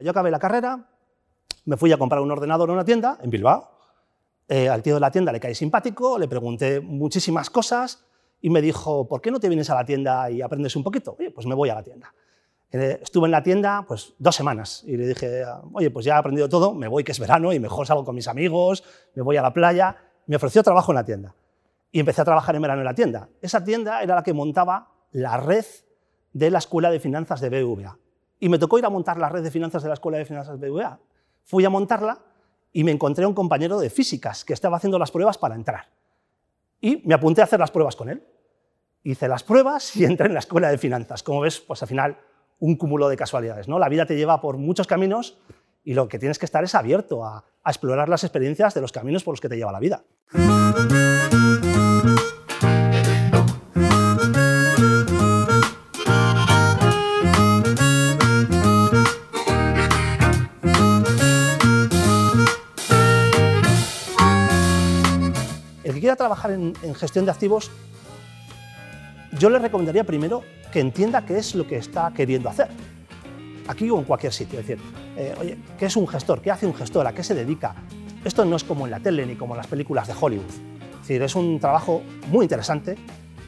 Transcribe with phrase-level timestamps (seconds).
[0.00, 0.86] Yo acabé la carrera,
[1.64, 3.68] me fui a comprar un ordenador en una tienda en Bilbao.
[4.46, 8.04] Eh, al tío de la tienda le caí simpático, le pregunté muchísimas cosas
[8.40, 11.16] y me dijo, ¿por qué no te vienes a la tienda y aprendes un poquito?
[11.18, 12.14] Oye, pues me voy a la tienda.
[12.70, 15.42] Eh, estuve en la tienda pues, dos semanas y le dije,
[15.72, 18.14] oye, pues ya he aprendido todo, me voy que es verano y mejor salgo con
[18.14, 18.84] mis amigos,
[19.14, 19.96] me voy a la playa.
[20.26, 21.34] Me ofreció trabajo en la tienda
[21.90, 23.28] y empecé a trabajar en verano en la tienda.
[23.42, 25.64] Esa tienda era la que montaba la red
[26.32, 27.98] de la Escuela de Finanzas de BVA.
[28.40, 30.58] Y me tocó ir a montar la red de finanzas de la Escuela de Finanzas
[30.58, 30.98] BVA.
[31.44, 32.18] Fui a montarla
[32.72, 35.88] y me encontré a un compañero de físicas que estaba haciendo las pruebas para entrar.
[36.80, 38.22] Y me apunté a hacer las pruebas con él.
[39.02, 41.22] Hice las pruebas y entré en la Escuela de Finanzas.
[41.22, 42.18] Como ves, pues al final
[42.60, 43.68] un cúmulo de casualidades.
[43.68, 43.78] ¿no?
[43.78, 45.38] La vida te lleva por muchos caminos
[45.84, 49.24] y lo que tienes que estar es abierto a explorar las experiencias de los caminos
[49.24, 50.04] por los que te lleva la vida.
[66.08, 67.70] Quiera trabajar en, gestión de activos,
[69.38, 70.42] yo le recomendaría primero
[70.72, 72.68] que entienda qué es lo que está queriendo hacer.
[73.66, 74.58] Aquí o en cualquier sitio.
[74.58, 74.82] Es decir,
[75.18, 76.40] eh, oye, ¿qué es un gestor?
[76.40, 77.06] ¿Qué hace un gestor?
[77.06, 77.74] ¿A qué se dedica?
[78.24, 80.46] Esto no es como en la tele ni como en las películas de Hollywood.
[80.92, 82.96] Es decir, es un trabajo muy interesante,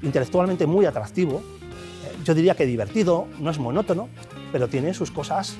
[0.03, 1.39] intelectualmente muy atractivo.
[1.39, 4.11] Eh, yo diría que divertido, no es monótono,
[4.53, 5.57] pero tiene sus cosas,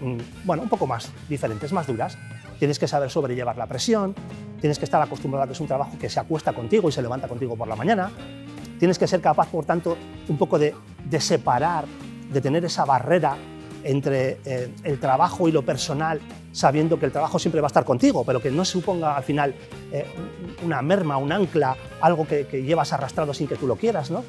[0.00, 2.16] mm, bueno, un poco más diferentes, más duras.
[2.58, 4.14] Tienes que saber sobrellevar la presión,
[4.60, 7.02] tienes que estar acostumbrado a que es un trabajo que se acuesta contigo y se
[7.02, 8.10] levanta contigo por la mañana.
[8.78, 9.96] Tienes que ser capaz, por tanto,
[10.28, 11.84] un poco de, de separar,
[12.32, 13.36] de tener esa barrera
[13.84, 16.20] entre eh, el trabajo y lo personal,
[16.52, 19.54] sabiendo que el trabajo siempre va a estar contigo, pero que no suponga al final
[19.92, 20.06] eh,
[20.64, 24.10] una merma, un ancla, algo que, que, llevas arrastrado sin que tú lo quieras.
[24.10, 24.24] ¿no?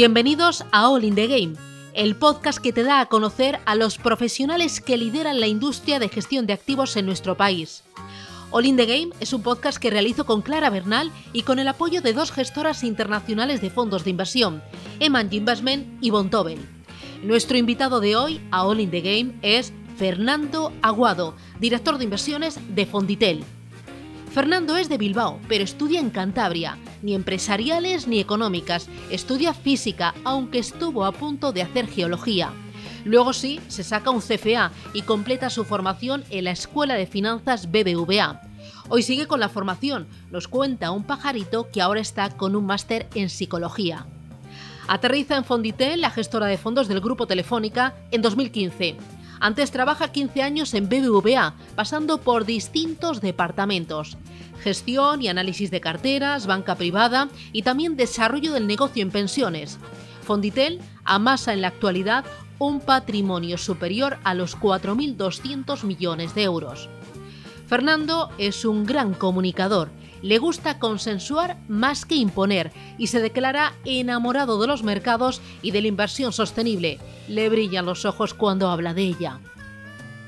[0.00, 1.56] Bienvenidos a All in the Game,
[1.92, 6.08] el podcast que te da a conocer a los profesionales que lideran la industria de
[6.08, 7.84] gestión de activos en nuestro país.
[8.50, 11.68] All in the Game es un podcast que realizo con Clara Bernal y con el
[11.68, 14.62] apoyo de dos gestoras internacionales de fondos de inversión,
[15.00, 16.66] Eman Investment y Bontobel.
[17.22, 22.58] Nuestro invitado de hoy a All in the Game es Fernando Aguado, director de inversiones
[22.74, 23.44] de Fonditel.
[24.30, 30.60] Fernando es de Bilbao, pero estudia en Cantabria, ni empresariales ni económicas, estudia física, aunque
[30.60, 32.52] estuvo a punto de hacer geología.
[33.04, 37.72] Luego sí, se saca un CFA y completa su formación en la Escuela de Finanzas
[37.72, 38.40] BBVA.
[38.88, 43.08] Hoy sigue con la formación, nos cuenta un pajarito que ahora está con un máster
[43.16, 44.06] en psicología.
[44.86, 48.96] Aterriza en Fonditel, la gestora de fondos del Grupo Telefónica, en 2015
[49.40, 54.18] antes trabaja 15 años en BBVA, pasando por distintos departamentos.
[54.62, 59.78] Gestión y análisis de carteras, banca privada y también desarrollo del negocio en pensiones.
[60.22, 62.24] Fonditel amasa en la actualidad
[62.58, 66.90] un patrimonio superior a los 4.200 millones de euros.
[67.66, 69.90] Fernando es un gran comunicador
[70.22, 75.82] le gusta consensuar más que imponer y se declara enamorado de los mercados y de
[75.82, 76.98] la inversión sostenible.
[77.28, 79.40] Le brillan los ojos cuando habla de ella.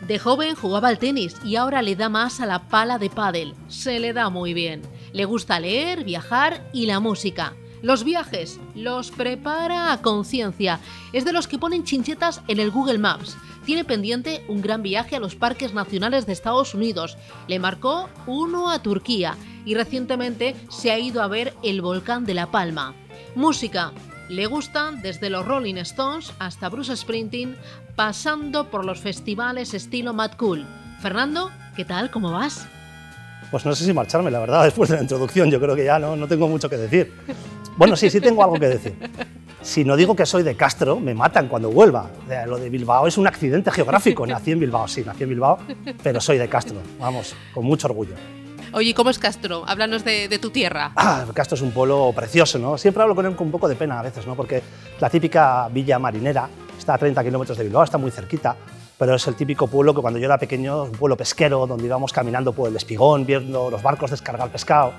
[0.06, 3.54] De joven jugaba al tenis y ahora le da más a la pala de pádel.
[3.68, 4.82] Se le da muy bien.
[5.12, 7.54] Le gusta leer, viajar y la música.
[7.82, 10.80] Los viajes los prepara a conciencia.
[11.12, 13.36] Es de los que ponen chinchetas en el Google Maps.
[13.64, 17.16] Tiene pendiente un gran viaje a los parques nacionales de Estados Unidos.
[17.46, 22.34] Le marcó uno a Turquía y recientemente se ha ido a ver el volcán de
[22.34, 22.94] La Palma.
[23.34, 23.92] Música.
[24.28, 27.56] Le gustan desde los Rolling Stones hasta Bruce Springsteen,
[27.96, 30.66] pasando por los festivales estilo Mad Cool.
[31.00, 32.10] Fernando, ¿qué tal?
[32.10, 32.66] ¿Cómo vas?
[33.50, 35.50] Pues no sé si marcharme, la verdad, después de la introducción.
[35.50, 37.12] Yo creo que ya no, no tengo mucho que decir.
[37.76, 38.94] Bueno, sí, sí tengo algo que decir.
[39.62, 42.10] Si no digo que soy de Castro, me matan cuando vuelva.
[42.46, 44.26] Lo de Bilbao es un accidente geográfico.
[44.26, 45.58] Nací en Bilbao, sí, nací en Bilbao,
[46.02, 48.14] pero soy de Castro, vamos, con mucho orgullo.
[48.74, 49.64] Oye, ¿cómo es Castro?
[49.66, 50.92] Háblanos de, de, tu tierra.
[50.96, 52.78] Ah, Castro es un pueblo precioso, ¿no?
[52.78, 54.34] Siempre hablo con él con un poco de pena a veces, ¿no?
[54.34, 54.62] Porque
[54.98, 56.48] la típica villa marinera
[56.78, 58.56] está a 30 kilómetros de Bilbao, está muy cerquita,
[58.98, 62.14] pero es el típico pueblo que cuando yo era pequeño, un pueblo pesquero, donde íbamos
[62.14, 64.94] caminando por el espigón, viendo los barcos descargar pescado,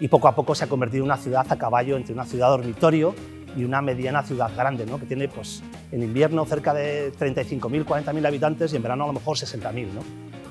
[0.00, 2.48] y poco a poco se ha convertido en una ciudad a caballo entre una ciudad
[2.48, 3.14] dormitorio
[3.54, 4.98] y una mediana ciudad grande, ¿no?
[4.98, 5.62] que tiene pues,
[5.92, 10.00] en invierno cerca de 35.000, 40.000 habitantes y en verano a lo mejor 60.000, ¿no?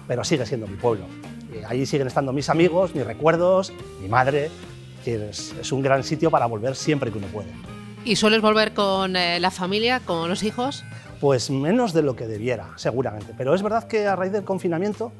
[0.08, 1.06] pero sigue siendo mi pueblo.
[1.52, 4.50] Y ahí siguen estando mis amigos, mis recuerdos, mi madre,
[5.06, 7.50] Es, es un gran sitio para volver siempre que uno puede.
[8.06, 10.84] ¿Y sueles volver con eh, la familia, con los hijos?
[11.20, 13.34] Pues menos de lo que debiera, seguramente.
[13.38, 15.12] Pero es verdad que a raíz del confinamiento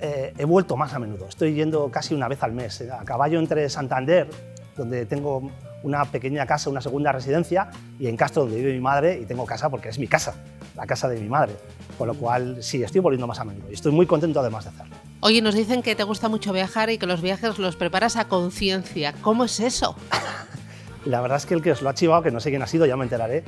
[0.00, 1.26] eh, he vuelto más a menudo.
[1.28, 4.28] Estoy yendo casi una vez al mes, eh, a caballo entre Santander,
[4.76, 5.50] donde tengo
[5.82, 7.68] una pequeña casa, una segunda residencia,
[7.98, 10.34] y en Castro, donde vive mi madre, y tengo casa porque es mi casa,
[10.74, 11.54] la casa de mi madre.
[11.98, 14.70] Con lo cual, sí, estoy volviendo más a menudo y estoy muy contento además de
[14.70, 14.96] hacerlo.
[15.26, 18.28] Oye, nos dicen que te gusta mucho viajar y que los viajes los preparas a
[18.28, 19.14] conciencia.
[19.22, 19.96] ¿Cómo es eso?
[21.06, 22.66] La verdad es que el que os lo ha chivado, que no sé quién ha
[22.66, 23.42] sido, ya me enteraré,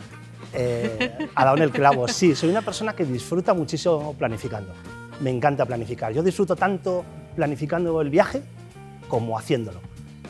[0.55, 2.09] eh, ha dado en el clavo.
[2.09, 4.73] Sí, soy una persona que disfruta muchísimo planificando.
[5.21, 6.15] Me encanta planificar.
[6.15, 8.43] Yo disfruto tanto planificando el viaje
[9.07, 9.81] como haciéndolo.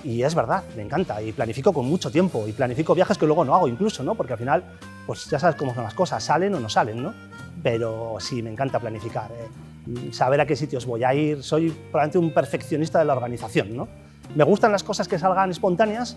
[0.02, 1.22] Y es verdad, me encanta.
[1.22, 2.48] Y planifico con mucho tiempo.
[2.48, 4.16] Y planifico viajes que luego no hago incluso, ¿no?
[4.16, 4.64] Porque al final,
[5.06, 7.14] pues ya sabes cómo son las cosas, salen o no salen, ¿no?
[7.62, 9.30] Pero sí, me encanta planificar.
[9.30, 9.75] ¿eh?
[10.12, 11.42] Saber a qué sitios voy a ir.
[11.42, 13.88] Soy probablemente un perfeccionista de la organización, ¿no?
[14.34, 16.16] Me gustan las cosas que salgan espontáneas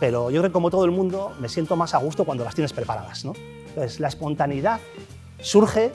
[0.00, 2.54] pero yo creo que como todo el mundo me siento más a gusto cuando las
[2.54, 3.24] tienes preparadas.
[3.24, 3.32] ¿no?
[3.68, 4.80] Entonces, la espontaneidad
[5.40, 5.92] surge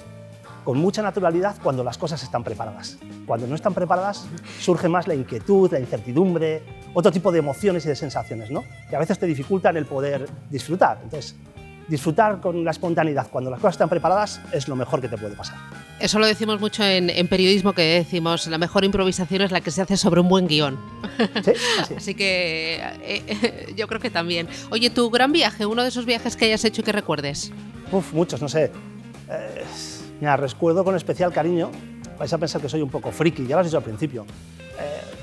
[0.63, 2.97] con mucha naturalidad cuando las cosas están preparadas.
[3.25, 4.27] Cuando no están preparadas
[4.59, 6.63] surge más la inquietud, la incertidumbre,
[6.94, 8.63] otro tipo de emociones y de sensaciones, ¿no?
[8.89, 10.99] que a veces te dificultan el poder disfrutar.
[11.03, 11.35] Entonces,
[11.88, 15.35] disfrutar con la espontaneidad cuando las cosas están preparadas es lo mejor que te puede
[15.35, 15.57] pasar.
[16.00, 19.81] Eso lo decimos mucho en, periodismo, que decimos la mejor improvisación es la que se
[19.81, 20.77] hace sobre un buen guion.
[21.44, 24.47] Sí, así, así que eh, eh, yo creo que también.
[24.69, 27.51] Oye, tu gran viaje, uno de esos viajes que hayas hecho y que recuerdes.
[27.91, 28.71] Uf, muchos, no sé.
[29.30, 29.63] Eh,
[30.19, 31.71] mira, recuerdo con especial cariño,
[32.18, 34.25] vais a pensar que soy un poco friki, ya lo has dicho al principio.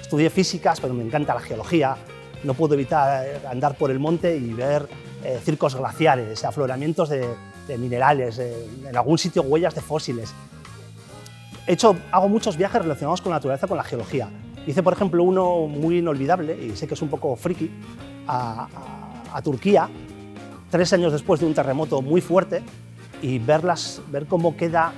[0.01, 1.97] estudié físicas, pero me encanta la geología.
[2.43, 4.89] No puedo evitar andar por el monte y ver
[5.45, 7.27] circos glaciares, afloramientos de,
[7.79, 10.35] minerales, en algún sitio huellas de fósiles
[11.73, 14.29] hecho, hago muchos viajes relacionados con la naturaleza, con la geología.
[14.67, 17.71] Hice, por ejemplo, uno muy inolvidable, y sé que es un poco friki,
[18.27, 18.69] a,
[19.45, 19.89] Turquía,
[20.71, 22.63] tres años después de un terremoto muy fuerte,
[23.23, 24.93] y verlas, ver cómo queda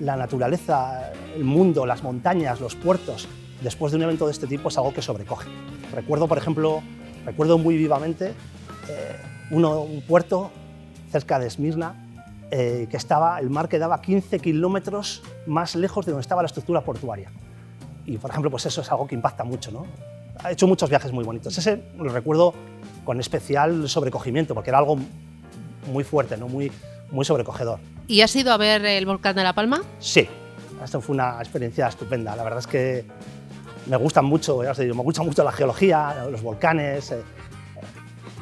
[0.00, 3.26] la naturaleza, el mundo, las montañas, los puertos,
[3.62, 5.48] después de un evento de este tipo es algo que sobrecoge.
[5.94, 6.82] Recuerdo, por ejemplo,
[7.24, 8.34] recuerdo muy vivamente
[8.88, 9.16] eh,
[9.50, 10.50] uno, un puerto
[11.10, 11.94] cerca de Esmirna,
[12.50, 16.82] eh, que estaba, el mar quedaba 15 kilómetros más lejos de donde estaba la estructura
[16.82, 17.30] portuaria.
[18.06, 19.70] Y, por ejemplo, pues eso es algo que impacta mucho.
[19.70, 19.86] ¿no?
[20.42, 21.56] Ha hecho muchos viajes muy bonitos.
[21.58, 22.54] Ese lo recuerdo
[23.04, 24.98] con especial sobrecogimiento, porque era algo
[25.92, 26.48] muy fuerte, ¿no?
[26.48, 26.72] muy,
[27.10, 27.80] muy sobrecogedor.
[28.06, 29.82] ¿Y has ido a ver el volcán de La Palma?
[29.98, 30.26] Sí,
[30.82, 32.34] esto fue una experiencia estupenda.
[32.34, 33.04] La verdad es que
[33.86, 37.12] me gustan mucho, ya os digo, me gusta mucho la geología, los volcanes.
[37.12, 37.22] Eh,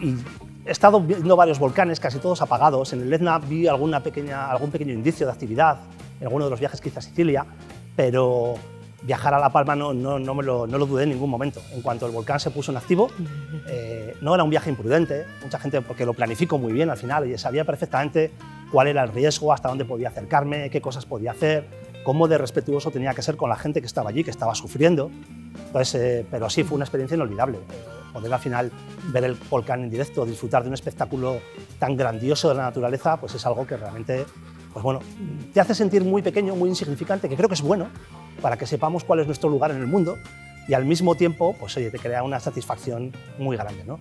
[0.00, 0.14] y
[0.66, 2.92] He estado viendo varios volcanes, casi todos apagados.
[2.92, 5.78] En el Etna vi alguna pequeña, algún pequeño indicio de actividad
[6.18, 7.46] en alguno de los viajes que hice a Sicilia,
[7.94, 8.54] pero
[9.02, 11.62] viajar a La Palma no, no, no, me lo, no lo, dudé en ningún momento.
[11.72, 13.08] En cuanto el volcán se puso en activo,
[13.68, 17.30] eh, no era un viaje imprudente, mucha gente, porque lo planifico muy bien al final
[17.30, 18.32] y sabía perfectamente
[18.72, 21.68] cuál era el riesgo, hasta dónde podía acercarme, qué cosas podía hacer,
[22.04, 25.12] cómo de respetuoso tenía que ser con la gente que estaba allí, que estaba sufriendo.
[25.68, 27.60] Entonces, eh, pero sí, fue una experiencia inolvidable
[28.16, 28.72] poder al final
[29.08, 31.40] ver el volcán en directo, disfrutar de un espectáculo
[31.78, 34.24] tan grandioso de la naturaleza, pues es algo que realmente
[34.72, 35.00] pues bueno,
[35.54, 37.88] te hace sentir muy pequeño, muy insignificante, que creo que es bueno
[38.42, 40.18] para que sepamos cuál es nuestro lugar en el mundo
[40.68, 43.98] y al mismo tiempo, pues oye, te crea una satisfacción muy grande, ¿no?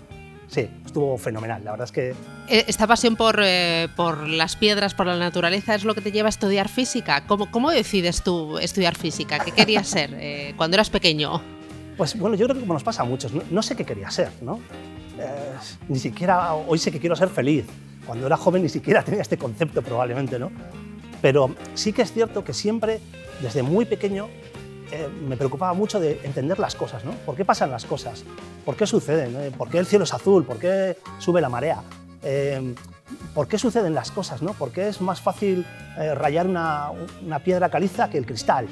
[0.47, 1.63] Sí, estuvo fenomenal.
[1.63, 2.09] La verdad es que...
[2.49, 6.11] Eh, esta pasión por, eh, por las piedras, por la naturaleza, es lo que te
[6.11, 7.25] lleva a estudiar física.
[7.25, 9.39] ¿Cómo, cómo decides tú estudiar física?
[9.39, 11.41] ¿Qué querías ser eh, cuando eras pequeño?
[11.97, 14.29] Pues bueno, yo creo que como nos pasa a muchos, no, sé qué quería ser,
[14.41, 14.59] ¿no?
[15.17, 15.53] Eh,
[15.87, 17.65] ni siquiera hoy sé que quiero ser feliz.
[18.05, 20.51] Cuando era joven ni siquiera tenía este concepto probablemente, ¿no?
[21.21, 22.99] Pero sí que es cierto que siempre,
[23.41, 24.27] desde muy pequeño,
[24.91, 27.11] eh, me preocupaba mucho de entender las cosas, ¿no?
[27.25, 28.25] ¿Por qué pasan las cosas?
[28.65, 29.53] ¿Por qué suceden?
[29.53, 30.43] ¿Por qué el cielo es azul?
[30.43, 31.81] ¿Por qué sube la marea?
[32.23, 32.75] Eh,
[33.33, 34.41] ¿Por qué suceden las cosas?
[34.41, 34.53] ¿no?
[34.53, 35.65] ¿Por qué es más fácil
[36.15, 36.89] rayar una,
[37.23, 38.67] una piedra caliza que el cristal?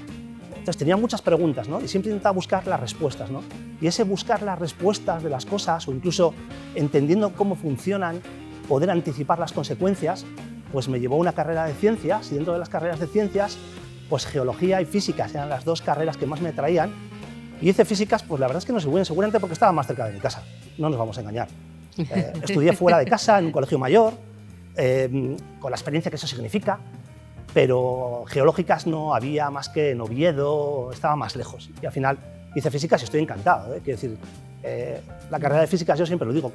[0.63, 1.81] Entonces tenía muchas preguntas ¿no?
[1.81, 3.29] y siempre intentaba buscar las respuestas.
[3.29, 3.43] ¿no?
[3.81, 6.33] Y ese buscar las respuestas de las cosas o incluso
[6.73, 8.21] entendiendo cómo funcionan,
[8.69, 10.25] poder anticipar las consecuencias,
[10.71, 13.57] pues me llevó a una carrera de ciencias y dentro de las carreras de ciencias,
[14.07, 16.93] pues geología y físicas eran las dos carreras que más me atraían.
[17.61, 19.85] Y hice físicas, pues la verdad es que no sé bien, seguramente porque estaba más
[19.85, 20.43] cerca de mi casa,
[20.77, 21.49] no nos vamos a engañar.
[21.97, 24.13] Eh, estudié fuera de casa, en un colegio mayor,
[24.77, 26.79] eh, con la experiencia que eso significa,
[27.53, 31.69] pero geológicas no había más que en Oviedo, estaba más lejos.
[31.81, 32.17] Y al final
[32.55, 33.73] hice físicas y estoy encantado.
[33.73, 33.81] ¿eh?
[33.83, 34.17] Quiero decir,
[34.63, 36.51] eh, la carrera de físicas yo siempre lo digo.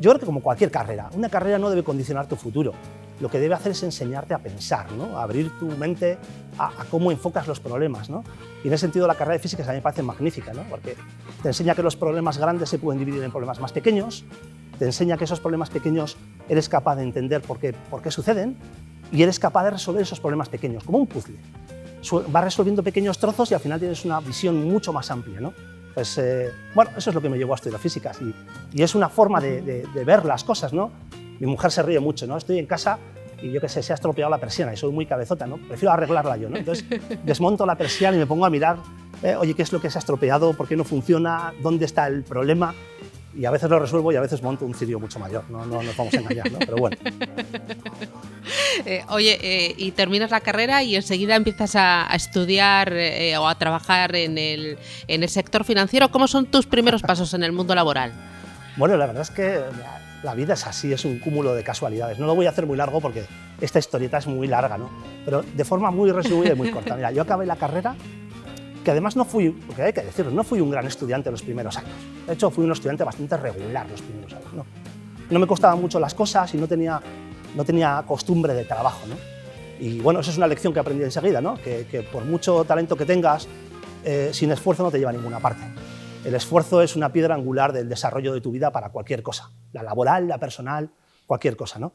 [0.00, 2.72] Yo creo que como cualquier carrera, una carrera no debe condicionar tu futuro.
[3.20, 5.16] lo que debe hacer es enseñarte a pensar, ¿no?
[5.16, 6.18] a abrir tu mente
[6.58, 8.10] a, cómo enfocas los problemas.
[8.10, 8.24] ¿no?
[8.64, 10.62] Y en ese sentido la carrera de física a mí me parece magnífica, ¿no?
[10.68, 10.96] porque
[11.40, 14.24] te enseña que los problemas grandes se pueden dividir en problemas más pequeños,
[14.78, 16.16] te enseña que esos problemas pequeños
[16.48, 18.56] eres capaz de entender por qué, por qué suceden
[19.12, 21.36] y eres capaz de resolver esos problemas pequeños, como un puzzle.
[22.28, 25.40] Vas resolviendo pequeños trozos y al final tienes una visión mucho más amplia.
[25.40, 25.52] ¿no?
[25.94, 28.34] Pues, eh, bueno, eso es lo que me llevó a estudiar física y,
[28.78, 30.72] y es una forma de, de, ver las cosas.
[30.72, 30.90] ¿no?
[31.38, 32.36] Mi mujer se ríe mucho, ¿no?
[32.36, 32.98] estoy en casa
[33.40, 35.58] y yo qué sé, se ha estropeado la persiana y soy muy cabezota, ¿no?
[35.58, 36.48] prefiero arreglarla yo.
[36.48, 36.56] ¿no?
[36.56, 36.84] Entonces
[37.24, 38.78] desmonto la persiana y me pongo a mirar,
[39.22, 40.54] eh, oye, ¿qué es lo que se ha estropeado?
[40.54, 41.52] ¿Por qué no funciona?
[41.62, 42.74] ¿Dónde está el problema?
[43.34, 45.82] Y a veces lo resuelvo y a veces monto un cirio mucho mayor, no, no
[45.82, 46.58] nos vamos a engañar, ¿no?
[46.58, 46.96] pero bueno.
[48.86, 53.54] Eh, oye, eh, y terminas la carrera y enseguida empiezas a, estudiar eh, o a
[53.54, 56.10] trabajar en el, en el sector financiero.
[56.10, 58.12] ¿Cómo son tus primeros pasos en el mundo laboral?
[58.76, 59.60] Bueno, la verdad es que
[60.22, 62.18] la vida es así, es un cúmulo de casualidades.
[62.18, 63.24] No lo voy a hacer muy largo porque
[63.60, 64.90] esta historieta es muy larga, ¿no?
[65.24, 66.96] Pero de forma muy resumida y muy corta.
[66.96, 67.94] Mira, yo acabé la carrera
[68.84, 71.76] que además no fui, porque hay que decirlo, no fui un gran estudiante los primeros
[71.76, 71.94] años.
[72.26, 74.52] De hecho, fui un estudiante bastante regular los primeros años.
[74.52, 74.66] No,
[75.30, 77.00] no me costaban mucho las cosas y no tenía,
[77.54, 79.06] no tenía costumbre de trabajo.
[79.06, 79.14] ¿no?
[79.78, 81.56] Y bueno, esa es una lección que aprendí enseguida, ¿no?
[81.56, 83.48] que, que por mucho talento que tengas,
[84.04, 85.62] eh, sin esfuerzo no te lleva a ninguna parte.
[86.24, 89.82] El esfuerzo es una piedra angular del desarrollo de tu vida para cualquier cosa, la
[89.82, 90.90] laboral, la personal,
[91.26, 91.78] cualquier cosa.
[91.78, 91.94] ¿no?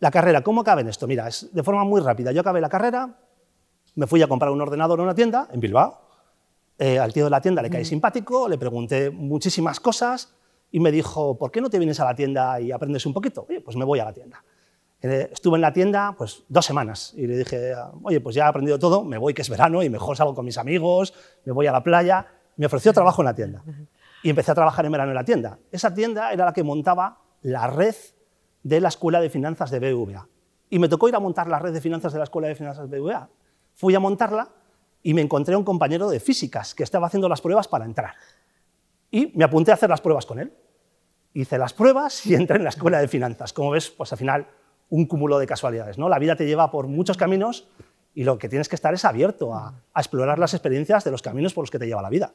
[0.00, 1.06] La carrera, ¿cómo acabé en esto?
[1.06, 2.32] Mira, es de forma muy rápida.
[2.32, 3.18] Yo acabé la carrera,
[3.94, 6.00] me fui a comprar un ordenador en una tienda, en Bilbao.
[6.78, 10.34] Eh, al tío de la tienda le caí simpático, le pregunté muchísimas cosas
[10.72, 13.46] y me dijo, ¿por qué no te vienes a la tienda y aprendes un poquito?
[13.48, 14.42] Oye, pues me voy a la tienda.
[15.00, 18.48] Eh, estuve en la tienda pues, dos semanas y le dije, oye, pues ya he
[18.48, 21.66] aprendido todo, me voy que es verano y mejor salgo con mis amigos, me voy
[21.66, 22.26] a la playa.
[22.56, 23.62] Me ofreció trabajo en la tienda
[24.22, 25.58] y empecé a trabajar en verano en la tienda.
[25.70, 27.94] Esa tienda era la que montaba la red
[28.62, 30.26] de la Escuela de Finanzas de BVA.
[30.70, 32.88] Y me tocó ir a montar la red de finanzas de la Escuela de Finanzas
[32.88, 33.28] de BVA.
[33.74, 34.48] Fui a montarla
[35.02, 38.14] y me encontré a un compañero de físicas que estaba haciendo las pruebas para entrar.
[39.10, 40.52] Y me apunté a hacer las pruebas con él.
[41.34, 43.52] Hice las pruebas y entré en la escuela de finanzas.
[43.52, 44.48] Como ves, pues al final
[44.88, 45.98] un cúmulo de casualidades.
[45.98, 46.08] ¿no?
[46.08, 47.68] La vida te lleva por muchos caminos
[48.14, 51.22] y lo que tienes que estar es abierto a, a explorar las experiencias de los
[51.22, 52.32] caminos por los que te lleva la vida.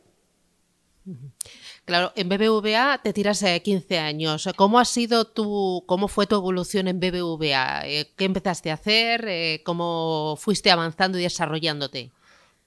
[1.90, 4.48] Claro, en BBVA te tiras 15 eh, años.
[4.56, 7.88] ¿Cómo ha sido tu, cómo fue tu evolución en BBVA?
[7.88, 9.26] Eh, ¿Qué empezaste a hacer?
[9.28, 12.12] Eh, ¿Cómo fuiste avanzando y desarrollándote?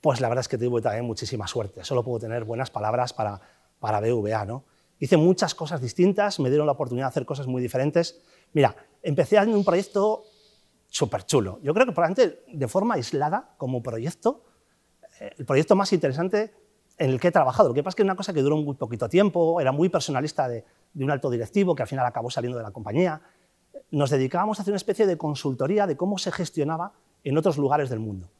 [0.01, 1.85] Pues la verdad es que tuve también muchísima suerte.
[1.85, 3.41] Solo puedo tener buenas palabras para,
[3.79, 4.65] para BBVA, ¿no?
[4.99, 8.21] Hice muchas cosas distintas, me dieron la oportunidad de hacer cosas muy diferentes.
[8.55, 8.75] Mira,
[9.05, 10.25] empecé en un proyecto
[10.89, 11.61] súper chulo.
[11.63, 14.47] Yo creo que probablemente de forma aislada, como proyecto,
[15.39, 16.62] el proyecto más interesante
[16.99, 17.69] en el que he trabajado.
[17.69, 19.89] Lo que pasa es que es una cosa que duró muy poquito tiempo, era muy
[19.89, 23.21] personalista de, un alto directivo que al final acabó saliendo de la compañía.
[23.91, 26.93] Nos dedicábamos a hacer una especie de consultoría de cómo se gestionaba
[27.25, 28.31] en otros lugares del mundo.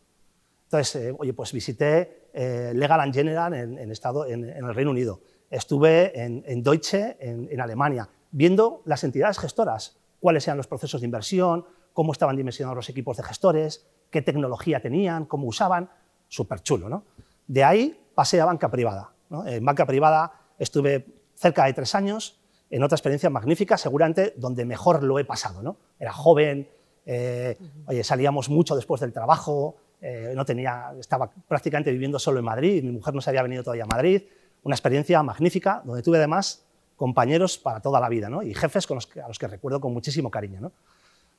[0.65, 6.19] Entonces, eh, oye, pues visité eh, Legal General en, estado, en, el Reino Unido, estuve
[6.19, 12.13] en, Deutsche, en, Alemania, viendo las entidades gestoras, cuáles eran los procesos de inversión, cómo
[12.13, 15.91] estaban dimensionados los equipos de gestores, qué tecnología tenían, cómo usaban,
[16.29, 16.89] súper chulo.
[16.89, 17.05] ¿no?
[17.47, 19.13] De ahí pasé a banca privada.
[19.47, 22.39] En banca privada estuve cerca de tres años,
[22.71, 25.63] en otra experiencia magnífica, seguramente donde mejor lo he pasado.
[25.63, 25.77] ¿no?
[25.99, 26.69] Era joven,
[27.05, 32.45] eh, oye, salíamos mucho después del trabajo, eh, no tenía, estaba prácticamente viviendo solo en
[32.45, 34.23] Madrid, mi mujer no se había venido todavía a Madrid,
[34.63, 36.65] una experiencia magnífica, donde tuve además
[36.97, 38.43] compañeros para toda la vida ¿no?
[38.43, 40.61] y jefes con los que, a los que recuerdo con muchísimo cariño.
[40.61, 40.73] ¿no?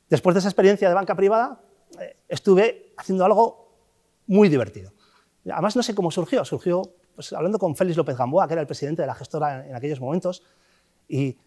[0.10, 1.60] Después de esa experiencia de banca privada,
[2.00, 3.70] eh, estuve haciendo algo
[4.28, 4.92] muy divertido.
[5.52, 6.46] Además, no sé cómo surgió.
[6.46, 6.82] Surgió
[7.16, 10.00] pues, hablando con Félix López Gamboa, que era el presidente de la gestora en, aquellos
[10.00, 10.44] momentos,
[11.08, 11.38] y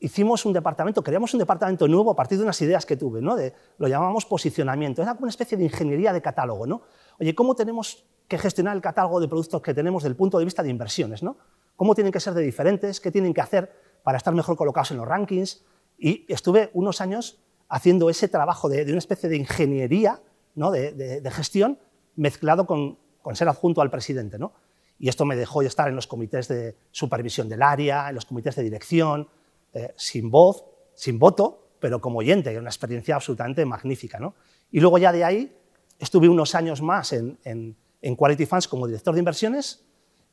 [0.00, 3.36] hicimos un departamento, creamos un departamento nuevo a partir de unas ideas que tuve, ¿no?
[3.36, 5.02] de, lo llamamos posicionamiento.
[5.02, 6.66] Era como una especie de ingeniería de catálogo.
[6.66, 6.82] ¿no?
[7.20, 10.44] Oye, ¿cómo tenemos que gestionar el catálogo de productos que tenemos desde el punto de
[10.44, 11.22] vista de inversiones?
[11.22, 11.36] ¿no?
[11.76, 13.00] ¿Cómo tienen que ser de diferentes?
[13.00, 13.70] ¿Qué tienen que hacer
[14.02, 15.64] para estar mejor colocados en los rankings?
[15.98, 20.20] Y estuve unos años haciendo ese trabajo de, una especie de ingeniería
[20.54, 20.70] ¿no?
[20.70, 21.78] de, de gestión
[22.16, 24.38] mezclado con, con ser adjunto al presidente.
[24.38, 24.52] ¿no?
[24.98, 28.56] Y esto me dejó estar en los comités de supervisión del área, en los comités
[28.56, 29.28] de dirección,
[29.72, 30.64] eh, sin voz,
[30.94, 34.18] sin voto, pero como oyente, una experiencia absolutamente magnífica.
[34.18, 34.34] ¿no?
[34.70, 35.56] Y luego ya de ahí
[35.98, 39.84] estuve unos años más en, en, Quality Funds como director de inversiones,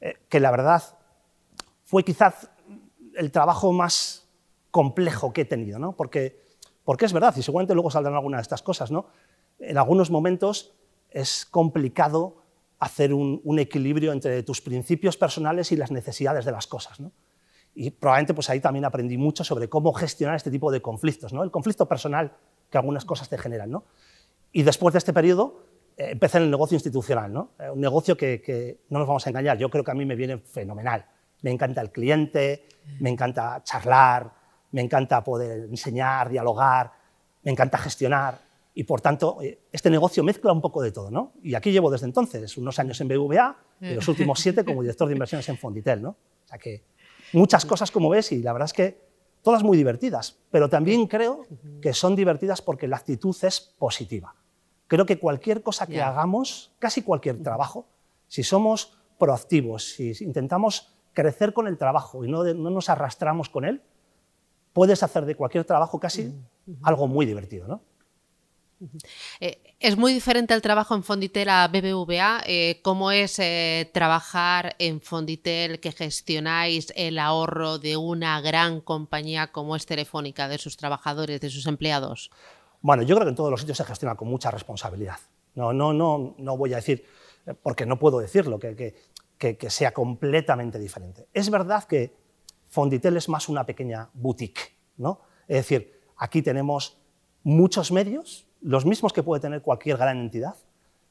[0.02, 0.84] eh, que la verdad
[1.84, 2.50] fue quizás
[3.16, 4.28] el trabajo más
[4.72, 5.96] complejo que he tenido, ¿no?
[5.96, 6.42] porque,
[6.84, 9.08] porque es verdad, y seguramente luego saldrán algunas de estas cosas, ¿no?
[9.60, 10.74] en algunos momentos
[11.10, 12.39] es complicado
[12.80, 17.00] hacer un, equilibrio entre tus principios personales y las necesidades de las cosas.
[17.00, 17.12] ¿no?
[17.76, 21.34] Y probablemente pues ahí también aprendí mucho sobre cómo gestionar este tipo de conflictos.
[21.34, 21.44] ¿no?
[21.44, 22.32] El conflicto personal
[22.70, 23.70] que algunas cosas te generan.
[23.70, 23.84] ¿no?
[24.52, 25.66] Y después de este periodo
[25.98, 27.52] eh, empecé en el negocio institucional, ¿no?
[27.60, 30.06] Eh, un negocio que, que, no nos vamos a engañar, yo creo que a mí
[30.06, 31.06] me viene fenomenal.
[31.42, 32.68] Me encanta el cliente,
[33.00, 34.32] me encanta charlar,
[34.72, 36.92] me encanta poder enseñar, dialogar,
[37.44, 38.49] me encanta gestionar
[38.80, 41.12] y por tanto eh, este negocio mezcla un poco de todo.
[41.12, 41.34] ¿no?
[41.44, 45.06] Y aquí llevo desde entonces unos años en BVA y los últimos siete como director
[45.10, 46.02] de inversiones en Fonditel.
[46.02, 46.12] ¿no?
[46.12, 46.86] O sea que
[47.34, 49.02] muchas cosas como ves y la verdad es que
[49.42, 51.46] todas muy divertidas, pero también creo
[51.82, 54.34] que son divertidas porque la actitud es positiva.
[54.88, 57.86] Creo que cualquier cosa que hagamos, casi cualquier trabajo,
[58.30, 63.66] si somos proactivos, si intentamos crecer con el trabajo y no, no nos arrastramos con
[63.66, 63.82] él,
[64.72, 66.34] puedes hacer de cualquier trabajo casi
[66.84, 67.68] algo muy divertido.
[67.68, 67.82] ¿no?
[69.40, 72.44] Eh, es muy diferente el trabajo en Fonditel a BBVA.
[72.46, 79.52] Eh, ¿Cómo es eh, trabajar en Fonditel que gestionáis el ahorro de una gran compañía
[79.52, 82.32] como es Telefónica, de sus trabajadores, de sus empleados?
[82.82, 85.18] Bueno, yo creo que en todos los sitios se gestiona con mucha responsabilidad.
[85.56, 87.06] No, no, no, no voy a decir,
[87.62, 88.76] porque no puedo decirlo, que,
[89.38, 91.28] que, que, sea completamente diferente.
[91.34, 92.16] Es verdad que
[92.70, 95.22] Fonditel es más una pequeña boutique, ¿no?
[95.48, 96.98] Es decir, aquí tenemos
[97.44, 100.56] muchos medios, los mismos que puede tener cualquier gran entidad.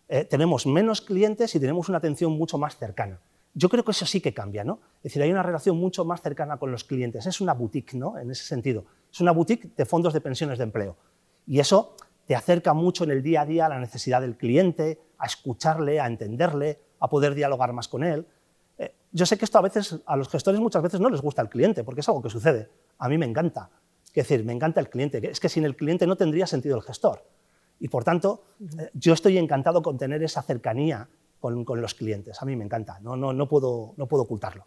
[0.09, 3.21] Eh, tenemos menos clientes y tenemos una atención mucho más cercana.
[3.55, 4.81] Yo creo que eso sí que cambia, ¿no?
[4.99, 7.26] Es decir, hay una relación mucho más cercana con los clientes.
[7.26, 8.19] Es una boutique, ¿no?
[8.19, 8.85] En ese sentido.
[9.12, 10.97] Es una boutique de fondos de pensiones de empleo.
[11.47, 15.00] Y eso te acerca mucho en el día a día a la necesidad del cliente,
[15.19, 18.26] a escucharle, a entenderle, a poder dialogar más con él.
[18.76, 21.43] Eh, yo sé que esto a veces, a los gestores muchas veces no les gusta
[21.43, 22.69] el cliente, porque es algo que sucede.
[22.99, 23.71] A mí me encanta.
[24.05, 25.26] Es decir, me encanta el cliente.
[25.31, 27.25] Es que sin el cliente no tendría sentido el gestor.
[27.81, 31.09] Y por tanto, eh, yo estoy encantado con tener esa cercanía
[31.41, 32.43] con, con, los clientes.
[32.43, 34.67] A mí me encanta, no, no, no, puedo, no puedo ocultarlo.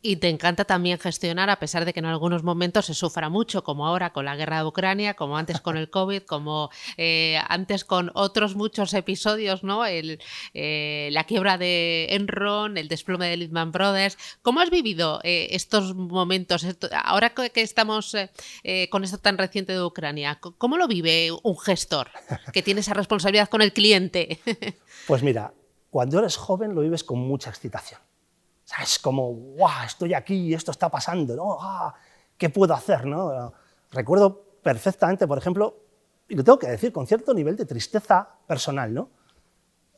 [0.00, 3.64] Y te encanta también gestionar, a pesar de que en algunos momentos se sufra mucho,
[3.64, 7.84] como ahora con la guerra de Ucrania, como antes con el COVID, como eh, antes
[7.84, 9.84] con otros muchos episodios, ¿no?
[9.84, 10.20] El,
[10.54, 14.16] eh, la quiebra de Enron, el desplome de Lehman Brothers.
[14.40, 16.64] ¿Cómo has vivido eh, estos momentos,
[17.04, 18.16] ahora que estamos
[18.90, 20.38] con esto tan reciente de Ucrania?
[20.40, 22.10] ¿Cómo lo vive un gestor
[22.52, 24.38] que tiene esa responsabilidad con el cliente?
[25.08, 25.52] pues mira,
[25.90, 28.05] cuando eres joven lo vives con mucha excitación
[28.82, 29.84] es como, ¡guau!
[29.84, 31.58] Estoy aquí y esto está pasando, ¿no?
[31.60, 31.94] Ah,
[32.36, 33.06] ¿Qué puedo hacer?
[33.06, 33.52] ¿no?
[33.90, 35.76] Recuerdo perfectamente, por ejemplo,
[36.28, 39.10] y lo tengo que decir con cierto nivel de tristeza personal, ¿no?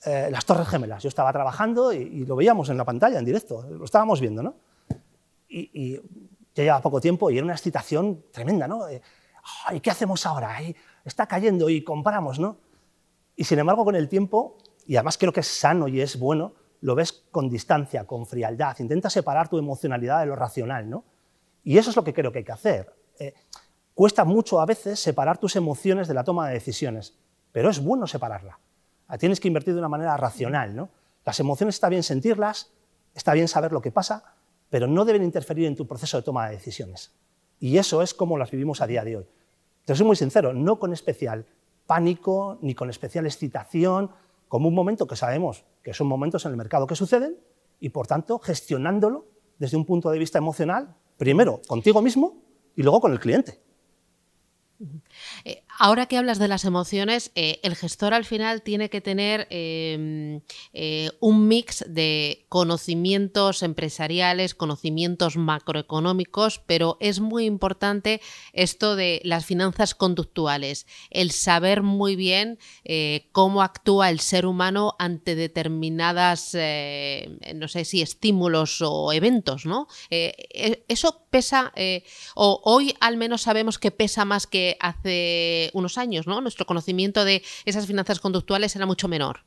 [0.04, 1.02] Eh, las Torres Gemelas.
[1.02, 4.54] Yo estaba trabajando y, lo veíamos en la pantalla, en directo, lo estábamos viendo, ¿no?
[5.48, 5.96] Y,
[6.54, 8.82] ya llevaba poco tiempo y era una excitación tremenda, ¿no?
[9.72, 10.58] ¿Y qué hacemos ahora?
[11.04, 12.58] Está cayendo y compramos, ¿no?
[13.36, 16.52] Y sin embargo, con el tiempo, y además creo que es sano y es bueno,
[16.80, 21.04] lo ves con distancia, con frialdad, intenta separar tu emocionalidad de lo racional, ¿no?
[21.64, 22.94] Y eso es lo que creo que hay que hacer.
[23.18, 23.34] Eh,
[23.94, 27.18] cuesta mucho a veces separar tus emociones de la toma de decisiones,
[27.52, 28.58] pero es bueno separarla.
[29.18, 30.90] Tienes que invertir de una manera racional, ¿no?
[31.24, 32.72] Las emociones está bien sentirlas,
[33.14, 34.34] está bien saber lo que pasa,
[34.70, 37.12] pero no deben interferir en tu proceso de toma de decisiones.
[37.58, 39.26] Y eso es como las vivimos a día de hoy.
[39.84, 41.46] Te soy muy sincero, no con especial
[41.86, 44.10] pánico, ni con especial excitación,
[44.46, 47.38] como un momento que sabemos que son momentos en el mercado que suceden
[47.80, 49.26] y, por tanto, gestionándolo
[49.58, 52.42] desde un punto de vista emocional, primero contigo mismo
[52.76, 53.62] y luego con el cliente.
[55.78, 60.40] Ahora que hablas de las emociones, eh, el gestor al final tiene que tener em,
[60.72, 68.20] eh, un mix de conocimientos empresariales, conocimientos macroeconómicos, pero es muy importante
[68.52, 72.58] esto de las finanzas conductuales, el saber muy bien
[73.32, 79.86] cómo actúa el ser humano ante determinadas, no sé si estímulos o eventos, ¿no?
[80.10, 81.72] E, eso pesa,
[82.34, 86.40] o hoy al menos sabemos que pesa más que hace unos años, ¿no?
[86.40, 89.40] Nuestro conocimiento de esas finanzas conductuales era mucho menor.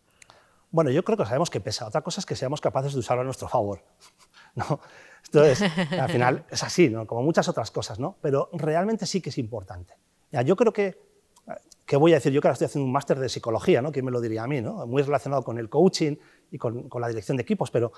[0.72, 1.88] Bueno, yo creo que sabemos que pesa.
[1.88, 3.84] Otra cosa es que seamos capaces de usarlo a nuestro favor.
[4.56, 4.80] ¿no?
[5.26, 7.06] Entonces, al final es así, ¿no?
[7.06, 8.16] como muchas otras cosas, ¿no?
[8.22, 9.94] pero realmente sí que es importante.
[10.32, 10.98] Ya, yo creo que,
[11.86, 12.32] ¿qué voy a decir?
[12.32, 13.92] Yo que ahora estoy haciendo un máster de psicología, ¿no?
[13.92, 14.62] ¿quién me lo diría a mí?
[14.62, 14.86] ¿no?
[14.88, 16.16] Muy relacionado con el coaching
[16.52, 17.92] y con, con la dirección de equipos, pero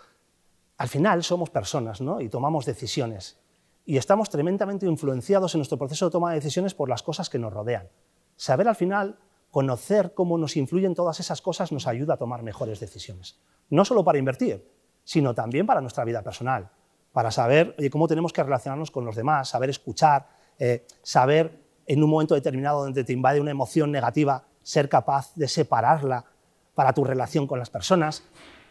[0.77, 2.19] al final somos personas ¿no?
[2.19, 3.37] y tomamos decisiones
[3.85, 7.37] y estamos tremendamente influenciados en nuestro proceso de toma de decisiones por las cosas que
[7.37, 7.87] nos rodean.
[8.35, 9.17] Saber al final,
[9.51, 13.39] conocer cómo nos influyen todas esas cosas nos ayuda a tomar mejores decisiones.
[13.69, 14.67] No solo para invertir,
[15.03, 16.69] sino también para nuestra vida personal,
[17.11, 22.09] para saber cómo tenemos que relacionarnos con los demás, saber escuchar, eh, saber en un
[22.09, 26.25] momento determinado donde te invade una emoción negativa, ser capaz de separarla
[26.73, 28.23] para tu relación con las personas,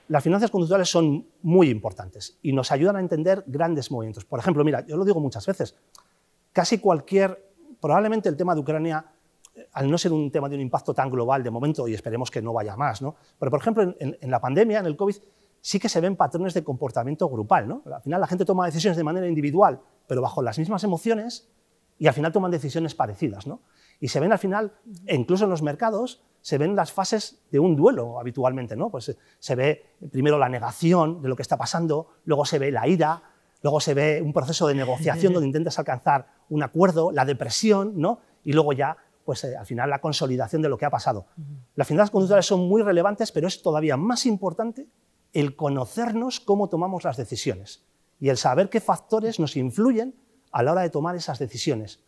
[0.08, 4.24] las finanzas conductuales son muy importantes y nos ayudan a entender grandes movimientos.
[4.24, 5.76] Por ejemplo, mira, yo lo digo muchas veces,
[6.52, 9.06] casi cualquier probablemente el tema de Ucrania,
[9.72, 12.42] al no ser un tema de un impacto tan global de momento, y esperemos que
[12.42, 13.16] no vaya más, ¿no?
[13.38, 15.16] pero por ejemplo en, la pandemia, en el COVID,
[15.60, 17.68] sí que se ven patrones de comportamiento grupal.
[17.68, 17.82] ¿no?
[17.92, 21.48] Al final la gente toma decisiones de manera individual, pero bajo las mismas emociones,
[21.98, 23.46] y al final toman decisiones parecidas.
[23.46, 23.60] ¿no?
[24.00, 24.72] Y se ven al final,
[25.06, 28.74] incluso en los mercados, se ven las fases de un duelo habitualmente.
[28.74, 28.90] ¿no?
[28.90, 32.88] Pues se ve primero la negación de lo que está pasando, luego se ve la
[32.88, 33.22] ira,
[33.62, 38.18] luego se ve un proceso de negociación donde intentas alcanzar un acuerdo, la depresión, ¿no?
[38.44, 41.26] y luego ya, pues eh, al final, la consolidación de lo que ha pasado.
[41.74, 44.88] Las finanzas conductuales son muy relevantes, pero es todavía más importante
[45.32, 47.84] el conocernos cómo tomamos las decisiones
[48.20, 50.14] y el saber qué factores nos influyen
[50.52, 52.00] a la hora de tomar esas decisiones,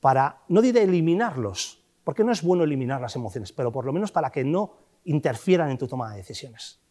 [0.00, 4.12] para, no diré eliminarlos, porque no es bueno eliminar las emociones, pero por lo menos
[4.12, 6.81] para que no interfieran en tu toma de decisiones.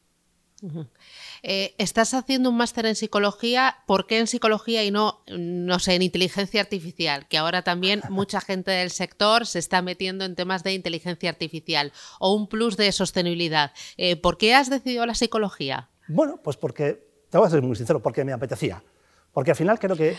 [1.44, 5.96] Eh, estás haciendo un máster en psicología, ¿por qué en psicología y no, no sé,
[5.96, 7.28] en inteligencia artificial?
[7.28, 11.92] Que ahora también mucha gente del sector se está metiendo en temas de inteligencia artificial
[12.20, 13.72] o un plus de sostenibilidad.
[13.98, 15.90] Eh, ¿Por qué has decidido la psicología?
[16.08, 18.84] Bueno, pues porque, te voy a ser muy sincero, porque me apetecía.
[19.34, 20.18] Porque al final creo que,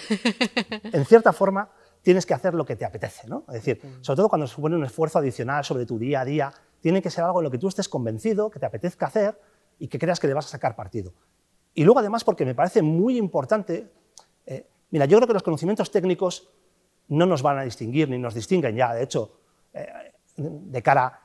[0.93, 1.71] en cierta forma,
[2.03, 3.29] tienes que hacer lo que te apetece.
[3.29, 3.45] ¿no?
[3.49, 7.03] Es decir, sobre todo cuando supone un esfuerzo adicional sobre tu día a día, tiene
[7.03, 9.39] que ser algo en lo que tú estés convencido, que te apetezca hacer
[9.83, 11.13] y que creas que le vas a sacar partido.
[11.75, 13.91] Y luego, además, porque me parece muy importante,
[14.47, 16.51] eh, mira, yo creo que los conocimientos técnicos
[17.09, 19.41] no nos van a distinguir ni nos distinguen ya, de hecho,
[19.75, 21.19] eh, de cara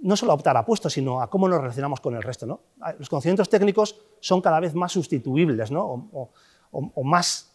[0.00, 2.46] no solo a optar a puestos, sino a cómo nos relacionamos con el resto.
[2.46, 2.60] ¿no?
[2.98, 6.08] Los conocimientos técnicos son cada vez más sustituibles ¿no?
[6.10, 6.30] o,
[6.70, 7.52] o, más,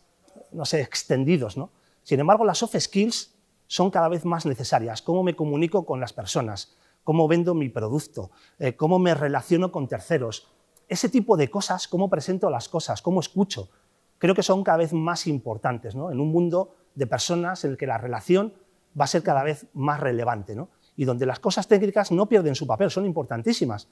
[0.51, 1.57] no sé, extendidos.
[1.57, 1.71] ¿no?
[2.03, 3.33] Sin embargo, las soft skills
[3.65, 5.01] son cada vez más necesarias.
[5.01, 9.87] Cómo me comunico con las personas, cómo vendo mi producto, eh, cómo me relaciono con
[9.87, 10.47] terceros.
[10.87, 13.69] Ese tipo de cosas, cómo presento las cosas, cómo escucho,
[14.17, 16.11] creo que son cada vez más importantes ¿no?
[16.11, 18.53] en un mundo de personas en el que la relación
[18.99, 20.69] va a ser cada vez más relevante ¿no?
[20.95, 23.89] y donde las cosas técnicas no pierden su papel, son importantísimas,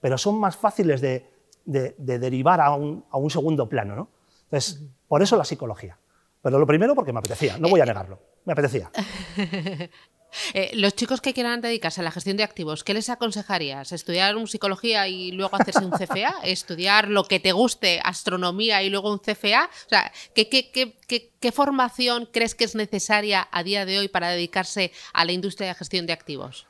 [0.00, 1.30] pero son más fáciles de,
[1.64, 3.96] derivar a un, a un, segundo plano.
[3.96, 4.08] ¿no?
[4.44, 5.98] Entonces, por eso la psicología.
[6.42, 8.90] Pero lo primero porque me apetecía, no voy a negarlo, me apetecía.
[10.54, 13.92] Eh, los chicos que quieran dedicarse a la gestión de activos, ¿qué les aconsejarías?
[13.92, 16.36] ¿Estudiar un psicología y luego hacerse un CFA?
[16.44, 19.68] ¿Estudiar lo que te guste, astronomía y luego un CFA?
[19.86, 25.24] O sea, ¿qué, formación crees que es necesaria a día de hoy para dedicarse a
[25.24, 26.66] la industria de gestión de activos?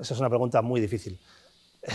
[0.00, 1.20] esa es una pregunta muy difícil.
[1.82, 1.92] Eh,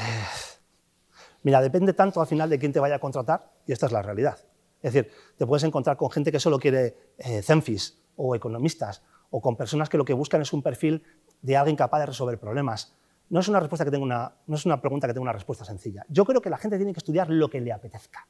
[1.43, 4.01] mira, depende tanto al final de quién te vaya a contratar y esta es la
[4.01, 4.37] realidad.
[4.81, 9.01] Es decir, te puedes encontrar con gente que solo quiere eh, cenfis o economistas
[9.37, 11.03] o con personas que lo que buscan es un perfil
[11.41, 12.95] de alguien capaz de resolver problemas.
[13.29, 15.65] No es una, respuesta que tenga una, no es una pregunta que tenga una respuesta
[15.65, 16.05] sencilla.
[16.07, 18.29] Yo creo que la gente tiene que estudiar lo que le apetezca,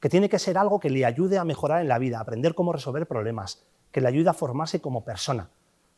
[0.00, 2.72] que tiene que ser algo que le ayude a mejorar en la vida, aprender cómo
[2.72, 5.48] resolver problemas, que le ayude a formarse como persona.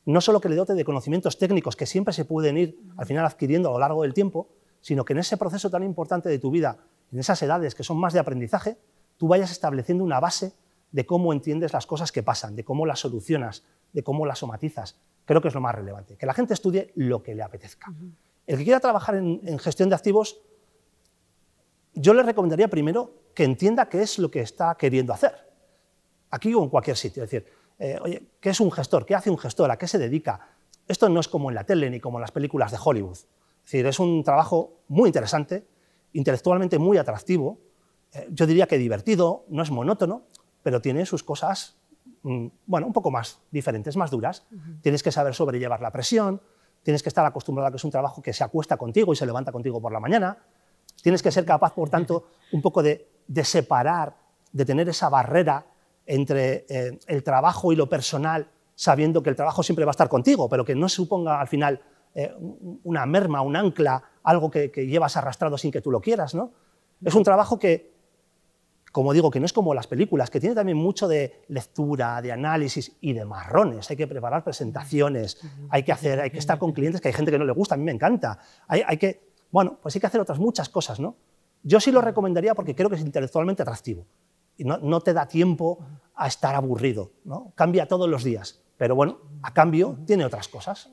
[0.04, 3.24] No solo que le dote de conocimientos técnicos que siempre se pueden ir al final
[3.24, 4.50] adquiriendo a lo largo del tiempo,
[4.82, 6.76] sino que en ese proceso tan importante de tu vida,
[7.10, 8.76] en esas edades que son más de aprendizaje,
[9.16, 10.52] tú vayas estableciendo una base
[10.94, 14.96] de cómo entiendes las cosas que pasan, de cómo las solucionas, de cómo las somatizas.
[15.24, 17.92] Creo que es lo más relevante, que la gente estudie lo que le apetezca.
[18.46, 20.40] El que quiera trabajar en, gestión de activos,
[21.94, 25.32] yo le recomendaría primero que entienda qué es lo que está queriendo hacer,
[26.30, 27.24] aquí o en cualquier sitio.
[27.24, 29.04] Es decir, eh, oye, ¿qué es un gestor?
[29.04, 29.72] ¿Qué hace un gestor?
[29.72, 30.48] ¿A qué se dedica?
[30.86, 33.18] Esto no es como en la tele ni como en las películas de Hollywood.
[33.18, 35.66] Es decir, es un trabajo muy interesante,
[36.12, 37.58] intelectualmente muy atractivo,
[38.12, 40.22] eh, yo diría que divertido, no es monótono,
[40.64, 41.76] pero tiene sus cosas
[42.24, 44.46] Mm, bueno, un poco más diferentes, más duras.
[44.80, 46.40] Tienes que saber sobrellevar la presión,
[46.82, 49.26] tienes que estar acostumbrado a que es un trabajo que se acuesta contigo y se
[49.26, 50.38] levanta contigo por la mañana.
[51.02, 53.06] Tienes que ser capaz, por tanto, un poco de,
[53.42, 54.16] separar,
[54.52, 55.66] de tener esa barrera
[56.06, 60.08] entre eh, el trabajo y lo personal, sabiendo que el trabajo siempre va a estar
[60.08, 61.82] contigo, pero que no suponga al final
[62.14, 62.34] eh,
[62.84, 66.34] una merma, un ancla, algo que, que, llevas arrastrado sin que tú lo quieras.
[66.34, 66.52] ¿no?
[67.02, 67.93] Es un trabajo que,
[68.94, 72.30] como digo, que no es como las películas, que tiene también mucho de lectura, de
[72.30, 73.90] análisis y de marrones.
[73.90, 77.32] Hay que preparar presentaciones, hay que, hacer, hay que estar con clientes que hay gente
[77.32, 78.38] que no le gusta, a mí me encanta.
[78.68, 81.16] Hay, hay que, bueno, pues hay que hacer otras muchas cosas, ¿no?
[81.64, 84.06] Yo sí lo recomendaría porque creo que es intelectualmente atractivo
[84.56, 85.80] y no, no te da tiempo
[86.14, 87.50] a estar aburrido, ¿no?
[87.56, 90.88] Cambia todos los días, pero bueno, a cambio tiene otras cosas.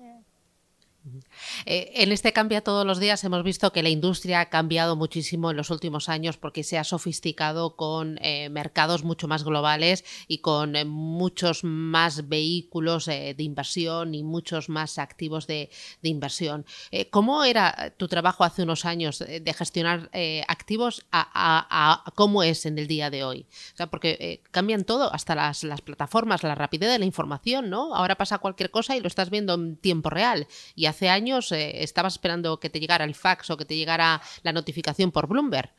[1.66, 5.50] Eh, en este Cambia todos los días hemos visto que la industria ha cambiado muchísimo
[5.50, 10.40] en los últimos años porque se ha sofisticado con eh, mercados mucho más globales y
[10.40, 15.70] con eh, muchos más vehículos de inversión y muchos más activos de,
[16.04, 16.66] inversión.
[17.10, 20.10] ¿Cómo era tu trabajo hace unos años de gestionar
[20.48, 23.46] activos a, cómo es en el día de hoy?
[23.90, 27.96] porque cambian todo, hasta las, las, plataformas, la rapidez de la información, ¿no?
[27.96, 30.48] Ahora pasa cualquier cosa y lo estás viendo en tiempo real.
[30.76, 34.22] Y hace años eh, estabas esperando que te llegara el fax o que te llegara
[34.44, 35.72] la notificación por Bloomberg.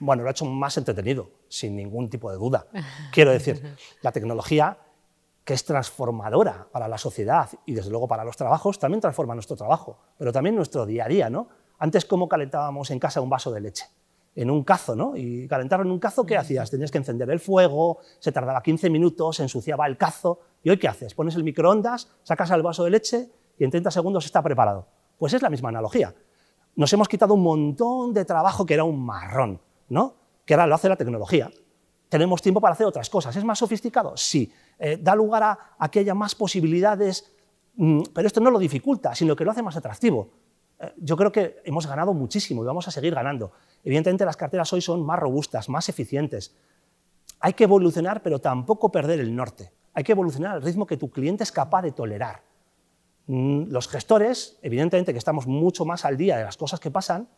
[0.00, 2.66] Bueno, lo ha hecho más entretenido, sin ningún tipo de duda.
[3.12, 3.62] Quiero decir,
[4.02, 4.78] la tecnología,
[5.44, 9.56] que es transformadora para la sociedad y desde luego para los trabajos, también transforma nuestro
[9.56, 11.28] trabajo, pero también nuestro día a día.
[11.28, 11.48] ¿no?
[11.78, 13.84] Antes, ¿cómo calentábamos en casa un vaso de leche?
[14.36, 15.16] En un cazo, ¿no?
[15.16, 16.70] Y calentarlo en un cazo, ¿qué hacías?
[16.70, 20.40] Tenías que encender el fuego, se tardaba 15 minutos, se ensuciaba el cazo.
[20.62, 21.14] ¿Y hoy qué haces?
[21.14, 24.88] Pones el microondas, sacas el vaso de leche y en 30 segundos está preparado.
[25.18, 26.14] Pues es la misma analogía.
[26.74, 30.14] Nos hemos quitado un montón de trabajo que era un marrón, ¿no?
[30.46, 31.50] que ahora lo hace la tecnología.
[32.08, 33.36] Tenemos tiempo para hacer otras cosas.
[33.36, 34.16] ¿Es más sofisticado?
[34.16, 34.50] Sí.
[34.78, 37.30] Eh, ¿Da lugar a, que haya más posibilidades?
[37.76, 40.30] Mm, pero esto no lo dificulta, sino que lo hace más atractivo.
[40.80, 43.52] Eh, yo creo que hemos ganado muchísimo y vamos a seguir ganando.
[43.84, 46.56] Evidentemente las carteras hoy son más robustas, más eficientes.
[47.40, 49.70] Hay que evolucionar, pero tampoco perder el norte.
[49.92, 52.42] Hay que evolucionar al ritmo que tu cliente es capaz de tolerar.
[53.32, 57.28] Mm, los gestores, evidentemente que estamos mucho más al día de las cosas que pasan,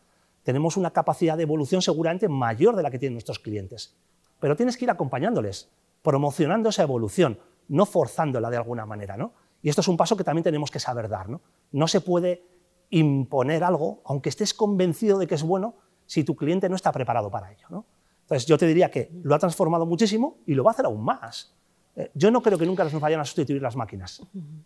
[0.41, 3.95] tenemos una capacidad de evolución seguramente mayor de la que tienen nuestros clientes.
[4.39, 5.69] Pero tienes que ir acompañándoles,
[6.01, 9.17] promocionando esa evolución, no forzándola de alguna manera.
[9.17, 9.33] ¿no?
[9.61, 11.29] Y esto es un paso que también tenemos que saber dar.
[11.29, 12.43] No, no se puede
[12.89, 15.75] imponer algo, aunque estés convencido de que es bueno,
[16.07, 17.67] si tu cliente no está preparado para ello.
[17.69, 17.85] ¿no?
[18.21, 21.03] Entonces yo te diría que lo ha transformado muchísimo y lo va a hacer aún
[21.03, 21.53] más.
[21.95, 24.21] Eh, yo no creo que nunca nos vayan a sustituir las máquinas,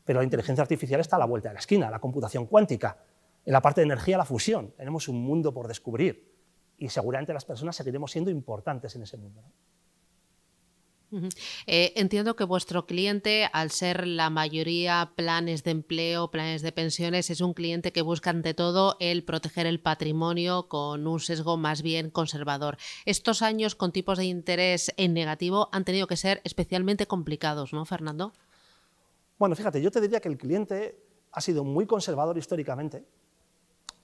[0.05, 2.97] pero la inteligencia artificial está a la vuelta de la esquina, la computación cuántica,
[3.45, 4.73] en la parte de energía la fusión.
[4.77, 6.33] Tenemos un mundo por descubrir
[6.77, 9.41] y seguramente las personas seguiremos siendo importantes en ese mundo.
[11.67, 17.29] Eh, entiendo que vuestro cliente, al ser la mayoría planes de empleo, planes de pensiones,
[17.29, 21.81] es un cliente que busca ante todo el proteger el patrimonio con un sesgo más
[21.81, 22.77] bien conservador.
[23.05, 27.85] Estos años con tipos de interés en negativo han tenido que ser especialmente complicados, ¿no,
[27.85, 28.33] Fernando?
[29.39, 30.99] Bueno, fíjate, yo te diría que el cliente
[31.31, 33.05] ha sido muy conservador históricamente,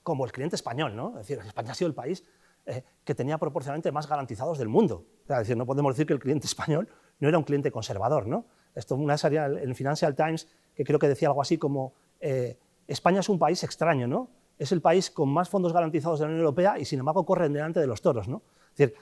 [0.02, 1.10] como el cliente español, ¿no?
[1.18, 2.24] Es decir, España ha sido el país
[2.66, 5.04] eh, que tenía proporcionalmente más garantizados del mundo.
[5.28, 6.88] Es decir, no podemos decir que el cliente español
[7.20, 8.26] no era un cliente conservador.
[8.26, 8.46] ¿no?
[8.74, 13.20] Esto una serie en Financial Times que creo que decía algo así como eh, España
[13.20, 14.30] es un país extraño, ¿no?
[14.58, 17.52] es el país con más fondos garantizados de la Unión Europea y sin embargo corren
[17.52, 18.28] delante de los toros.
[18.28, 18.42] ¿no?
[18.72, 18.96] Es decir,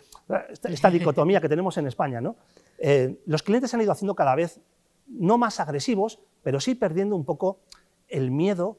[0.68, 2.20] esta, dicotomía que tenemos en España.
[2.20, 2.36] ¿no?
[2.78, 4.60] Eh, los clientes se han ido haciendo cada vez
[5.06, 7.60] no más agresivos, pero sí perdiendo un poco
[8.08, 8.78] el miedo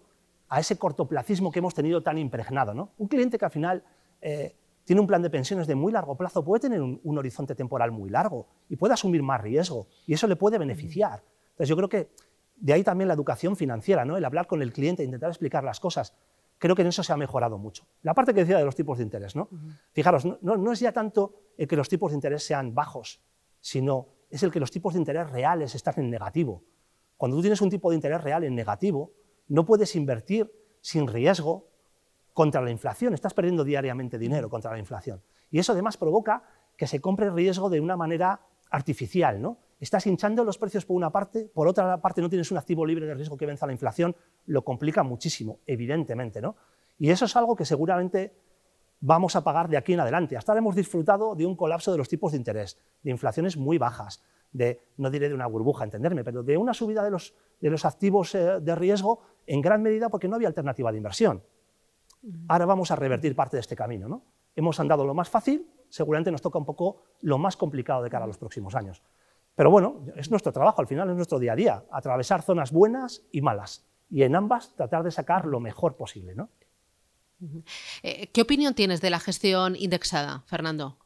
[0.50, 2.74] a ese cortoplacismo que hemos tenido tan impregnado.
[2.74, 2.90] ¿no?
[2.98, 3.84] Un cliente que al final
[4.86, 8.10] tiene un plan de pensiones de muy largo plazo, puede tener un, horizonte temporal muy
[8.10, 11.24] largo y puede asumir más riesgo y eso le puede beneficiar.
[11.52, 12.10] Entonces yo creo que
[12.56, 14.18] de ahí también la educación financiera, ¿no?
[14.18, 16.14] el hablar con el cliente, intentar explicar las cosas.
[16.58, 17.86] Creo que en eso se ha mejorado mucho.
[18.04, 19.50] La parte que decía de los tipos de interés, ¿no?
[19.92, 23.22] Fijaros, no, no, es ya tanto el que los tipos de interés sean bajos,
[23.60, 26.64] sino es el que los tipos de interés reales están en negativo.
[27.18, 29.12] Cuando tú tienes un tipo de interés real en negativo,
[29.48, 31.73] no puedes invertir sin riesgo
[32.34, 35.22] contra la inflación, estás perdiendo diariamente dinero contra la inflación.
[35.52, 36.44] Y eso además provoca
[36.76, 38.42] que se compre riesgo de una manera
[38.72, 39.60] artificial, ¿no?
[39.80, 43.06] Estás hinchando los precios por una parte, por otra parte no tienes un activo libre
[43.06, 44.16] de riesgo que venza la inflación,
[44.46, 46.56] lo complica muchísimo, evidentemente, ¿no?
[46.98, 48.34] Y eso es algo que seguramente
[49.02, 50.38] vamos a pagar de aquí en adelante.
[50.38, 53.78] Hasta ahora hemos disfrutado de un colapso de los tipos de interés, de inflaciones muy
[53.78, 57.70] bajas, de, no diré de una burbuja, entenderme, pero de una subida de los, de
[57.70, 61.44] los activos eh, de riesgo en gran medida porque no había alternativa de inversión.
[62.48, 64.08] Ahora vamos a revertir parte de este camino.
[64.08, 64.24] ¿no?
[64.56, 68.26] Hemos andado lo más fácil, seguramente nos toca un poco lo más complicado de cara
[68.26, 69.02] a los próximos años.
[69.56, 73.24] Pero bueno, es nuestro trabajo, al final es nuestro día a día, atravesar zonas buenas
[73.32, 76.34] y malas, y en ambas tratar de sacar lo mejor posible.
[76.34, 76.50] ¿no?
[78.02, 80.98] Eh, ¿Qué opinión tienes de la gestión indexada, Fernando?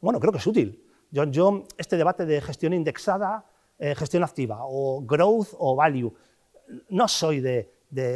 [0.00, 0.84] Bueno, creo que es útil.
[1.10, 3.46] Yo, este debate de gestión indexada,
[3.78, 6.14] eh, gestión activa, o growth o value,
[6.90, 7.72] no soy de,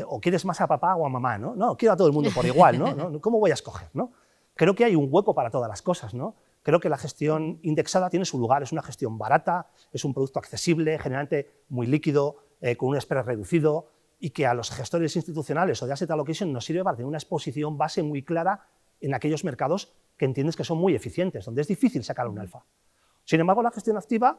[0.06, 1.54] o quieres más a papá o a mamá, ¿no?
[1.54, 3.20] No, quiero a todo el mundo por igual, ¿no?
[3.20, 4.12] ¿Cómo voy a escoger, no?
[4.54, 6.36] Creo que hay un hueco para todas las cosas, ¿no?
[6.62, 10.38] Creo que la gestión indexada tiene su lugar, es una gestión barata, es un producto
[10.38, 13.88] accesible, generalmente muy líquido, eh, con un spread reducido,
[14.20, 17.18] y que a los gestores institucionales o de asset allocation nos sirve para tener una
[17.18, 18.68] exposición base muy clara
[19.00, 22.64] en aquellos mercados que entiendes que son muy eficientes, donde es difícil sacar un alfa.
[23.24, 24.38] Sin embargo, la gestión activa,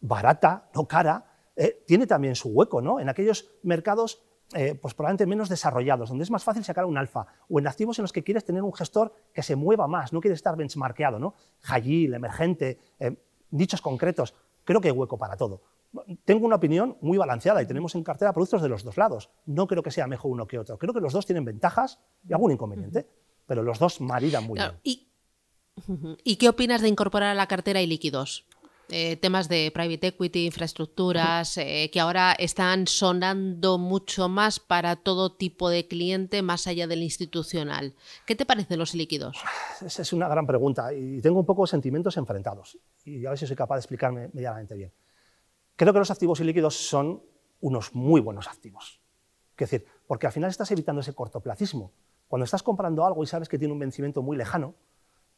[0.00, 3.00] barata, no cara, eh, tiene también su hueco, ¿no?
[3.00, 4.22] En aquellos mercados
[4.54, 7.98] eh, pues probablemente menos desarrollados, donde es más fácil sacar un alfa, o en activos
[7.98, 11.18] en los que quieres tener un gestor que se mueva más, no quieres estar benchmarkeado,
[11.18, 11.34] ¿no?
[11.74, 13.16] el emergente, eh,
[13.50, 14.34] dichos concretos,
[14.64, 15.62] creo que hay hueco para todo.
[16.24, 19.30] Tengo una opinión muy balanceada y tenemos en cartera productos de los dos lados.
[19.46, 20.78] No creo que sea mejor uno que otro.
[20.78, 23.08] Creo que los dos tienen ventajas y algún inconveniente,
[23.46, 24.72] pero los dos maridan muy bien.
[24.82, 25.08] ¿Y,
[26.24, 28.46] ¿Y qué opinas de incorporar a la cartera y líquidos?
[28.90, 35.36] Eh, temas de private equity, infraestructuras, eh, que ahora están sonando mucho más para todo
[35.36, 37.94] tipo de cliente más allá del institucional.
[38.24, 39.36] ¿Qué te parecen los líquidos?
[39.84, 43.46] Esa es una gran pregunta y tengo un poco sentimientos enfrentados y a ver si
[43.46, 44.90] soy capaz de explicarme medianamente bien.
[45.76, 47.22] Creo que los activos ilíquidos son
[47.60, 49.02] unos muy buenos activos.
[49.50, 51.92] Es decir, porque al final estás evitando ese cortoplacismo.
[52.26, 54.74] Cuando estás comprando algo y sabes que tiene un vencimiento muy lejano,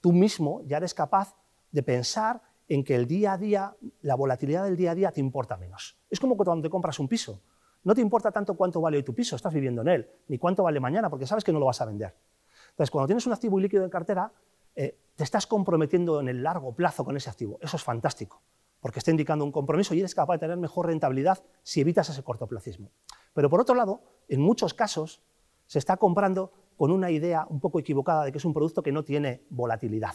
[0.00, 1.34] tú mismo ya eres capaz
[1.72, 5.18] de pensar en que el día a día, la volatilidad del día a día te
[5.18, 5.98] importa menos.
[6.08, 7.42] Es como cuando te compras un piso.
[7.82, 10.62] No te importa tanto cuánto vale hoy tu piso, estás viviendo en él, ni cuánto
[10.62, 12.14] vale mañana, porque sabes que no lo vas a vender.
[12.70, 14.32] Entonces, cuando tienes un activo líquido en cartera,
[14.76, 17.58] eh, te estás comprometiendo en el largo plazo con ese activo.
[17.60, 18.40] Eso es fantástico,
[18.78, 22.22] porque está indicando un compromiso y eres capaz de tener mejor rentabilidad si evitas ese
[22.22, 22.92] cortoplacismo.
[23.34, 25.22] Pero por otro lado, en muchos casos
[25.66, 28.92] se está comprando con una idea un poco equivocada de que es un producto que
[28.92, 30.14] no tiene volatilidad.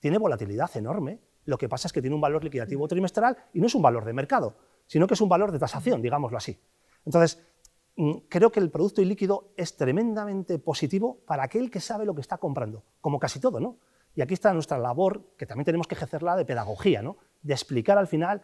[0.00, 3.66] Tiene volatilidad enorme, lo que pasa es que tiene un valor liquidativo trimestral y no
[3.66, 6.58] es un valor de mercado, sino que es un valor de tasación, digámoslo así.
[7.04, 7.44] Entonces,
[7.96, 12.20] mm, creo que el producto ilíquido es tremendamente positivo para aquel que sabe lo que
[12.20, 13.78] está comprando, como casi todo, ¿no?
[14.14, 17.16] Y aquí está nuestra labor, que también tenemos que ejercerla de pedagogía, ¿no?
[17.42, 18.42] De explicar al final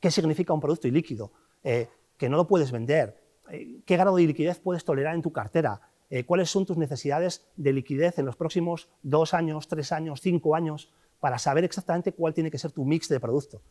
[0.00, 4.26] qué significa un producto ilíquido, eh, que no lo puedes vender, eh, qué grado de
[4.26, 5.80] liquidez puedes tolerar en tu cartera,
[6.10, 10.56] eh, cuáles son tus necesidades de liquidez en los próximos dos años, tres años, cinco
[10.56, 13.62] años, para saber exactamente cuál tiene que ser tu mix de producto.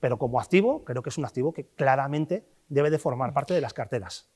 [0.00, 3.60] Pero como activo, creo que es un activo que claramente debe de formar parte de
[3.60, 4.28] las carteras.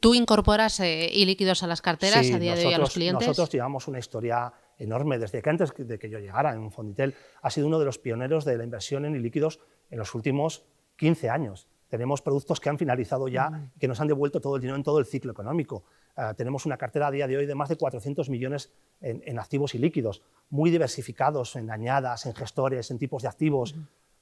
[0.00, 3.28] ¿Tú incorporas eh, líquidos a las carteras a día de hoy a los clientes?
[3.28, 5.18] Nosotros llevamos una historia enorme.
[5.18, 8.44] Desde que antes de que yo llegara en Fonditel, ha sido uno de los pioneros
[8.44, 10.64] de la inversión en líquidos en los últimos
[10.96, 11.68] 15 años.
[11.88, 14.98] Tenemos productos que han finalizado ya, que nos han devuelto todo el dinero en todo
[14.98, 15.84] el ciclo económico.
[16.16, 19.74] Eh, tenemos una cartera a día de hoy de más de 400 millones en, activos
[19.74, 23.74] y líquidos, muy diversificados en añadas, en gestores, en tipos de activos.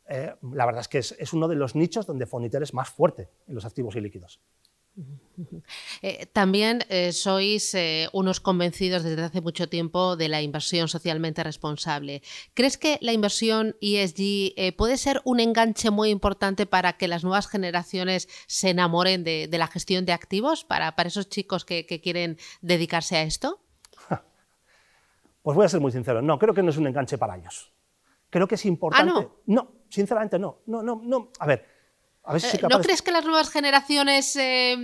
[0.09, 3.29] Eh, la verdad es que es, uno de los nichos donde Fonitel es más fuerte
[3.47, 4.41] en los activos y líquidos.
[6.03, 11.43] Eh, también eh, sois eh, unos convencidos desde hace mucho tiempo de la inversión socialmente
[11.43, 12.23] responsable.
[12.55, 17.49] ¿Crees que la inversión ESG puede ser un enganche muy importante para que las nuevas
[17.49, 23.17] generaciones se enamoren de, la gestión de activos, para, para esos chicos que, quieren dedicarse
[23.17, 23.61] a esto?
[25.43, 27.73] Pues voy a ser muy sincero, no, creo que no es un enganche para ellos.
[28.31, 29.13] Creo que es importante.
[29.13, 29.63] ¿Ah, no?
[29.63, 30.61] no, sinceramente no.
[30.67, 31.33] No, no, no.
[31.41, 31.67] A ver,
[32.29, 34.77] eh, ¿No crees que las nuevas generaciones eh,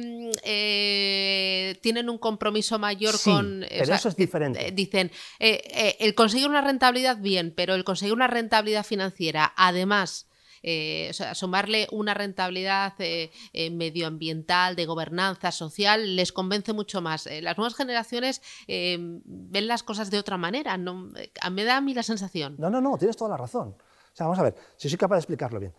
[0.42, 3.64] eh, tienen un compromiso mayor con...
[3.68, 4.72] pero eso es diferente.
[4.72, 10.26] dicen, el conseguir una rentabilidad bien, pero el conseguir una rentabilidad financiera, además...
[10.60, 12.94] O sea, sumarle una rentabilidad
[13.70, 17.28] medioambiental, de gobernanza social, les convence mucho más.
[17.40, 20.76] las nuevas generaciones ven las cosas de otra manera.
[20.76, 21.10] No,
[21.52, 22.56] me da a mí la sensación.
[22.58, 23.68] No, no, no, tienes toda la razón.
[23.78, 25.72] O sea, vamos a ver, si soy capaz de explicarlo bien.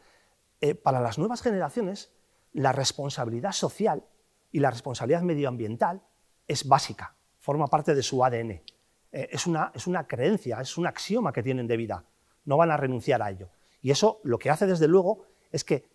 [0.61, 2.11] Eh, para las nuevas generaciones
[2.51, 4.03] la responsabilidad social
[4.51, 6.01] y la responsabilidad medioambiental
[6.47, 8.51] es básica, forma parte de su ADN.
[8.51, 8.63] Eh,
[9.11, 12.03] es, una, es una creencia, es un axioma que tienen de vida,
[12.45, 13.49] no van a renunciar a ello.
[13.81, 15.87] Y eso lo que hace desde luego es que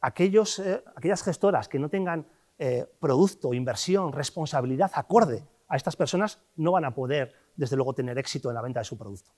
[0.00, 2.26] aquellos, eh, aquellas gestoras que no tengan
[2.98, 8.48] producto, inversión, responsabilidad acorde a estas personas no van a poder, desde luego, tener éxito
[8.48, 9.30] en la venta de su producto.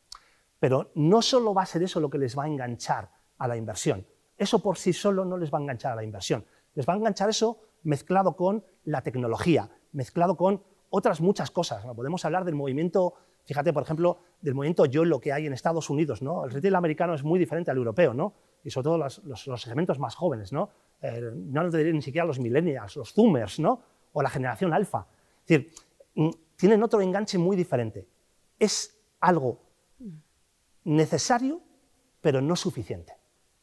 [0.59, 3.59] Pero no solo va a ser eso lo que les va a enganchar a la
[3.59, 4.06] inversión,
[4.40, 6.46] eso por sí solo no les va a enganchar a la inversión.
[6.74, 11.85] Les va a enganchar eso mezclado con la tecnología, mezclado con otras muchas cosas.
[11.94, 13.12] Podemos hablar del movimiento,
[13.44, 16.22] fíjate, por ejemplo, del movimiento YOLO que hay en Estados Unidos.
[16.22, 16.46] ¿no?
[16.46, 18.33] El retail americano es muy diferente al europeo, ¿no?
[18.64, 20.55] y sobre todo los, segmentos más jóvenes.
[20.55, 20.70] No,
[21.03, 23.83] eh, no diré ni siquiera los millennials, los zoomers ¿no?
[24.14, 25.07] o la generación alfa.
[25.42, 25.72] Es decir,
[26.14, 28.09] mm, tienen otro enganche muy diferente.
[28.59, 29.61] Es algo
[30.85, 31.61] necesario,
[32.22, 33.19] pero no suficiente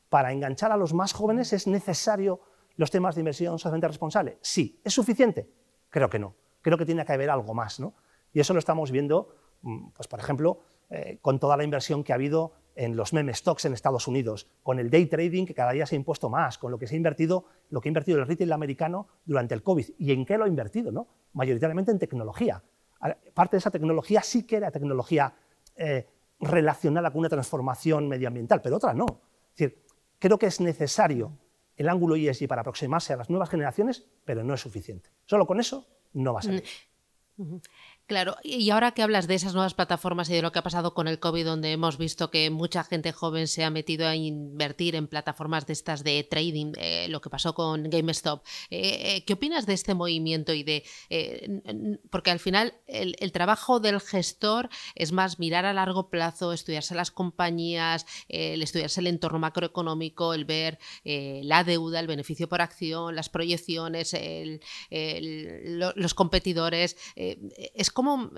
[0.09, 2.41] para enganchar a los más jóvenes es necesario
[2.75, 4.37] los temas de inversión socialmente responsable.
[4.41, 5.49] Sí, ¿es suficiente?
[5.89, 6.35] Creo que no.
[6.61, 7.79] Creo que tiene que haber algo más.
[7.79, 7.95] ¿no?
[8.33, 12.13] Y eso lo estamos viendo, mm, pues, por ejemplo, eh, con toda la inversión que
[12.13, 15.71] ha habido en los meme stocks en Estados Unidos, con el day trading que cada
[15.71, 18.19] día se ha impuesto más, con lo que se ha invertido, lo que ha invertido
[18.19, 19.89] el retail americano durante el COVID.
[19.97, 20.91] ¿Y en qué lo ha invertido?
[20.91, 21.07] ¿no?
[21.33, 22.63] Mayoritariamente en tecnología.
[23.33, 25.33] Parte de esa tecnología sí que era tecnología
[25.75, 26.07] eh,
[26.39, 29.05] relacionada con una transformación medioambiental, pero otra no.
[29.53, 29.83] Es decir,
[30.19, 31.37] creo que es necesario
[31.75, 35.11] el ángulo ESG para aproximarse a las nuevas generaciones, pero no es suficiente.
[35.25, 36.63] Solo con eso no va a salir.
[38.07, 40.93] Claro, y ahora que hablas de esas nuevas plataformas y de lo que ha pasado
[40.93, 44.95] con el COVID, donde hemos visto que mucha gente joven se ha metido a invertir
[44.95, 49.33] en plataformas de estas de trading, eh, lo que pasó con GameStop, eh, eh, ¿qué
[49.33, 50.85] opinas de este movimiento y de
[52.09, 57.11] porque al final el, trabajo del gestor es más mirar a largo plazo, estudiarse las
[57.11, 63.27] compañías, el estudiarse el entorno macroeconómico, el ver la deuda, el beneficio por acción, las
[63.27, 64.15] proyecciones,
[64.89, 68.29] los competidores, es como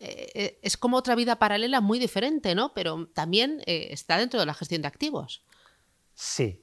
[0.00, 2.74] eh, es como otra vida paralela muy diferente, ¿no?
[2.74, 5.44] Pero también eh, está dentro de la gestión de activos.
[6.14, 6.60] Sí.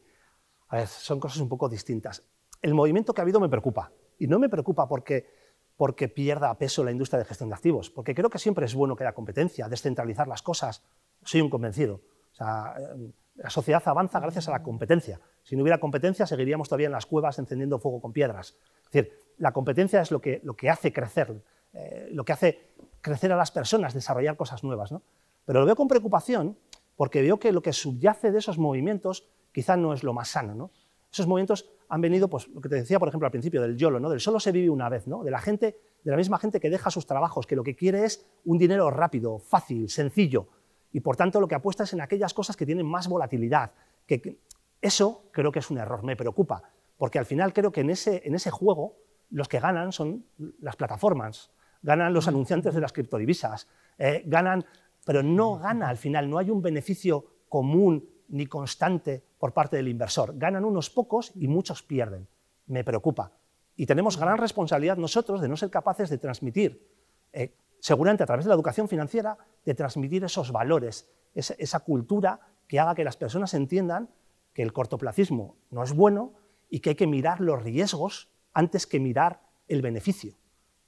[0.67, 2.23] A ver, son cosas un poco distintas.
[2.61, 3.93] El movimiento que ha habido me preocupa.
[4.19, 5.29] Y no me preocupa porque,
[5.77, 8.97] porque pierda peso la industria de gestión de activos, porque creo que siempre es bueno
[8.97, 10.83] que haya competencia, descentralizar las cosas.
[11.23, 12.01] Soy un convencido.
[12.37, 15.21] Eh, la sociedad avanza gracias a la competencia.
[15.41, 18.57] Si no hubiera competencia, seguiríamos todavía en las cuevas encendiendo fuego con piedras.
[18.83, 21.41] Es decir, la competencia es lo que, lo que hace crecer
[21.77, 22.71] eh, lo que hace
[23.01, 24.91] crecer a las personas, desarrollar cosas nuevas.
[24.91, 25.03] ¿no?
[25.45, 26.57] Pero lo veo con preocupación
[26.95, 30.55] porque veo que lo que subyace de esos movimientos quizá no es lo más sano.
[30.55, 30.71] ¿no?
[31.11, 33.99] Esos movimientos han venido, pues lo que te decía, por ejemplo, al principio, del YOLO,
[33.99, 34.09] ¿no?
[34.09, 35.23] del solo se vive una vez, ¿no?
[35.23, 38.03] de la gente, de la misma gente que deja sus trabajos, que lo que quiere
[38.03, 40.47] es un dinero rápido, fácil, sencillo,
[40.91, 43.71] y por tanto lo que apuesta es en aquellas cosas que tienen más volatilidad.
[44.07, 44.39] Que,
[44.81, 46.63] eso creo que es un error, me preocupa,
[46.97, 48.95] porque al final creo que en ese, en ese juego
[49.29, 50.25] los que ganan son
[50.59, 51.51] las plataformas,
[51.81, 53.67] ganan los anunciantes de las criptodivisas,
[53.97, 54.65] eh, ganan,
[55.05, 59.87] pero no gana al final, no hay un beneficio común ni constante por parte del
[59.87, 60.37] inversor.
[60.37, 62.27] Ganan unos pocos y muchos pierden.
[62.65, 63.31] Me preocupa.
[63.75, 66.85] Y tenemos gran responsabilidad nosotros de no ser capaces de transmitir,
[67.31, 72.39] eh, seguramente a través de la educación financiera, de transmitir esos valores, esa, esa cultura
[72.67, 74.09] que haga que las personas entiendan
[74.53, 76.33] que el cortoplacismo no es bueno
[76.69, 80.35] y que hay que mirar los riesgos antes que mirar el beneficio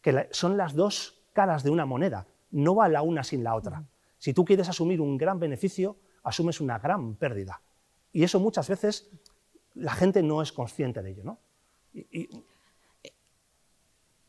[0.02, 3.84] que son las dos caras de una moneda, no va la una sin la otra.
[4.18, 7.62] Si tú quieres asumir un gran beneficio, asumes una gran pérdida.
[8.12, 9.10] Y eso muchas veces
[9.76, 11.24] la gente no es consciente de ello.
[11.24, 11.40] ¿no?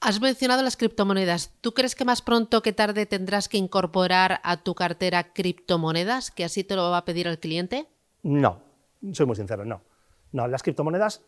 [0.01, 1.53] Has mencionado las criptomonedas.
[1.61, 6.45] ¿Tú crees que más pronto que tarde tendrás que incorporar a tu cartera criptomonedas, que
[6.45, 7.89] así te lo va a pedir el cliente?
[8.23, 8.63] No,
[9.13, 9.83] soy muy sincero, no.
[10.33, 11.23] No, las criptomonedas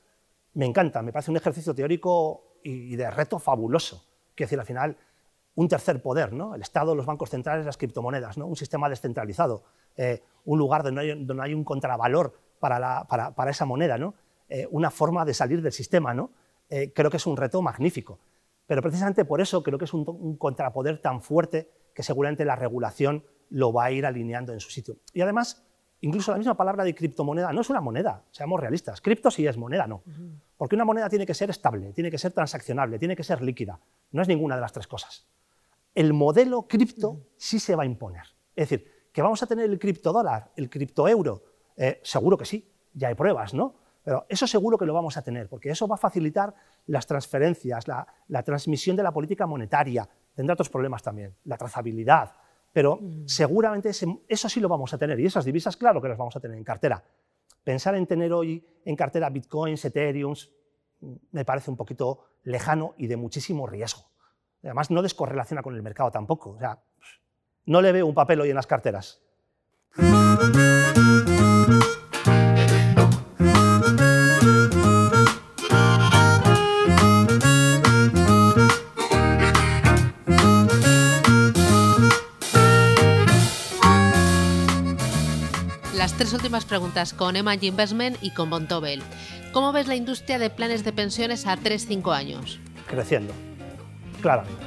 [0.54, 4.04] me encantan, me parece un ejercicio teórico y de reto fabuloso.
[4.34, 4.96] Quiero decir, al final,
[5.54, 6.54] un tercer poder, ¿no?
[6.54, 8.46] el Estado, los bancos centrales, las criptomonedas, ¿no?
[8.46, 9.64] un sistema descentralizado,
[9.96, 14.14] eh, un lugar donde no, hay, un contravalor para, para, esa moneda, ¿no?
[14.48, 16.14] Eh, una forma de salir del sistema.
[16.14, 16.30] ¿no?
[16.68, 18.18] Eh, creo que es un reto magnífico.
[18.66, 23.24] Pero precisamente por eso creo que es un, contrapoder tan fuerte que seguramente la regulación
[23.50, 24.96] lo va a ir alineando en su sitio.
[25.12, 25.64] Y además,
[26.02, 29.00] incluso la misma palabra de criptomoneda no es una moneda, seamos realistas.
[29.00, 30.02] Cripto sí es moneda, no.
[30.56, 33.80] Porque una moneda tiene que ser estable, tiene que ser transaccionable, tiene que ser líquida.
[34.10, 35.26] No es ninguna de las tres cosas.
[35.94, 38.24] El modelo cripto sí se va a imponer.
[38.54, 41.42] Es decir, que vamos a tener el criptodólar, el criptoeuro,
[41.76, 43.76] eh, seguro que sí, ya hay pruebas, ¿no?
[44.02, 46.54] Pero eso seguro que lo vamos a tener, porque eso va a facilitar
[46.86, 52.32] las transferencias, la, la transmisión de la política monetaria, tendrá otros problemas también, la trazabilidad,
[52.72, 53.26] pero mm.
[53.26, 56.40] seguramente eso sí lo vamos a tener y esas divisas, claro que las vamos a
[56.40, 57.02] tener en cartera.
[57.64, 60.34] Pensar en tener hoy en cartera bitcoins, ethereum,
[61.00, 64.02] mm, me parece un poquito lejano y de muchísimo riesgo.
[64.62, 66.50] Además, no descorrelaciona con el mercado tampoco.
[66.50, 66.78] O sea,
[67.66, 69.20] no le veo un papel hoy en las carteras.
[86.22, 89.02] Tres últimas preguntas con Emangy Investment y con Bontobel.
[89.52, 92.60] ¿Cómo ves la industria de planes de pensiones a 3-5 años?
[92.86, 93.32] Creciendo,
[94.20, 94.62] claramente.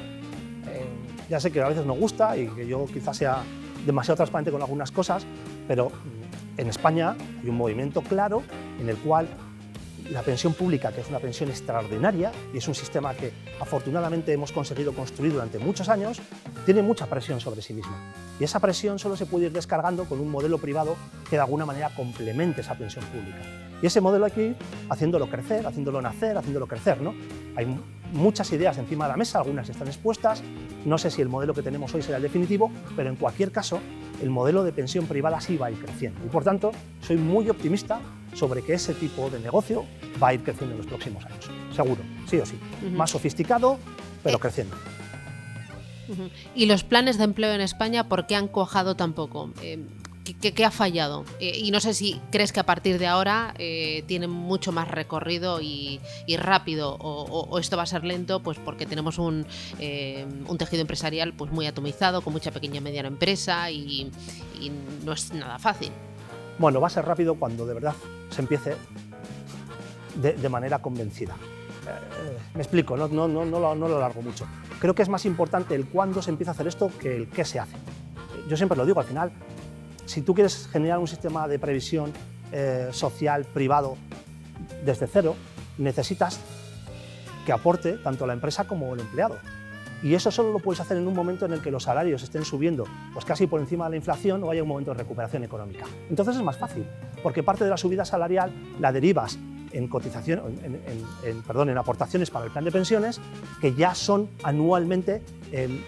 [0.68, 0.86] Eh,
[1.30, 3.38] ya sé que a veces no gusta y que yo quizás sea
[3.86, 5.26] demasiado transparente con algunas cosas,
[5.66, 5.94] pero
[6.58, 8.44] en España hay un movimiento claro
[8.78, 9.26] en el cual
[10.12, 14.52] la pensión pública, que es una pensión extraordinaria y es un sistema que afortunadamente hemos
[14.52, 16.22] conseguido construir durante muchos años,
[16.66, 18.14] tiene mucha presión sobre sí misma.
[18.40, 20.96] Y esa presión solo se puede ir descargando con un modelo privado
[21.30, 23.40] que de alguna manera complemente esa pensión pública.
[23.82, 24.56] Y ese modelo hay que ir
[24.90, 27.02] haciéndolo crecer, haciéndolo nacer, haciéndolo crecer.
[27.02, 27.14] ¿no?
[27.56, 27.68] Hay
[28.14, 30.44] muchas ideas encima de la mesa, algunas están expuestas.
[30.86, 33.80] No sé si el modelo que tenemos hoy será el definitivo, pero en cualquier caso,
[34.22, 36.20] el modelo de pensión privada sí va a ir creciendo.
[36.26, 38.00] Y por tanto, soy muy optimista
[38.36, 39.86] sobre que ese tipo de negocio
[40.22, 41.50] va a ir creciendo en los próximos años.
[41.76, 42.60] Seguro, sí o sí.
[42.92, 43.80] Más sofisticado,
[44.24, 44.76] pero eh, creciendo.
[46.56, 49.52] ¿Y los planes de empleo en España por qué han cuajado tan poco?
[49.62, 49.80] Eh,
[50.42, 51.24] ¿Qué, ha fallado?
[51.40, 54.88] Eh, y no sé si crees que a partir de ahora eh, tiene mucho más
[54.88, 56.00] recorrido y,
[56.40, 59.46] rápido o, esto va a ser lento pues porque tenemos un,
[60.48, 64.12] un, tejido empresarial pues muy atomizado, con mucha pequeña y mediana empresa y,
[65.04, 65.92] no es nada fácil.
[66.58, 67.94] Bueno, va a ser rápido cuando de verdad
[68.30, 68.76] se empiece
[70.16, 71.36] de, manera convencida.
[72.54, 74.48] me explico, no, lo, no lo largo mucho.
[74.80, 77.44] Creo que es más importante el cuándo se empieza a hacer esto que el qué
[77.44, 77.76] se hace.
[78.48, 79.32] Yo siempre lo digo, al final
[80.06, 82.14] si tú quieres generar un sistema de previsión
[82.52, 83.98] eh, social privado
[84.84, 85.36] desde cero,
[85.78, 86.40] necesitas
[87.46, 89.38] que aporte tanto la empresa como el empleado.
[90.06, 92.46] Y eso solo lo puedes hacer en un momento en el que los salarios estén
[92.46, 95.84] subiendo pues casi por encima de la inflación o haya un momento de recuperación económica.
[96.12, 96.86] Entonces es más fácil,
[97.24, 99.40] porque parte de la subida salarial la derivas
[99.72, 100.42] en, cotización,
[101.24, 103.20] en, perdón, en aportaciones para el plan de pensiones
[103.60, 105.82] que ya son anualmente em,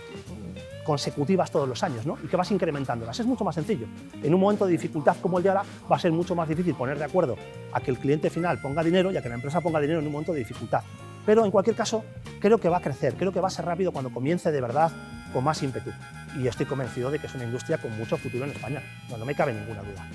[0.83, 2.17] consecutivas todos los años, ¿no?
[2.23, 3.19] y que vas incrementándolas.
[3.19, 3.85] Es mucho más sencillo.
[4.23, 6.73] En un momento de dificultad como el de ahora, va a ser mucho más difícil
[6.73, 7.35] poner de acuerdo
[7.71, 10.07] a que el cliente final ponga dinero y a que la empresa ponga dinero en
[10.07, 10.81] un momento de dificultad.
[11.27, 12.03] Pero en cualquier caso,
[12.39, 14.91] creo que va a crecer, creo que va a ser rápido cuando comience de verdad
[15.31, 15.91] con más ímpetu.
[16.39, 18.81] Y estoy convencido de que es una industria con mucho futuro en España.
[19.11, 20.07] No, no me cabe ninguna duda.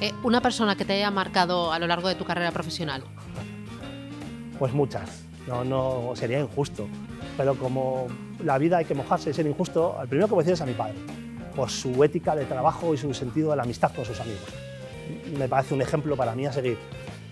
[0.00, 3.02] Eh, ¿Una persona que te haya marcado a lo largo de tu carrera profesional?
[4.58, 5.24] Pues muchas.
[5.46, 6.88] No, no sería injusto
[7.40, 8.06] pero como
[8.44, 10.60] la vida hay que mojarse y ser injusto, al primero que voy a decir es
[10.60, 10.96] a mi padre,
[11.56, 14.44] por su ética de trabajo y su sentido de la amistad con sus amigos.
[15.38, 16.76] Me parece un ejemplo para mí a seguir.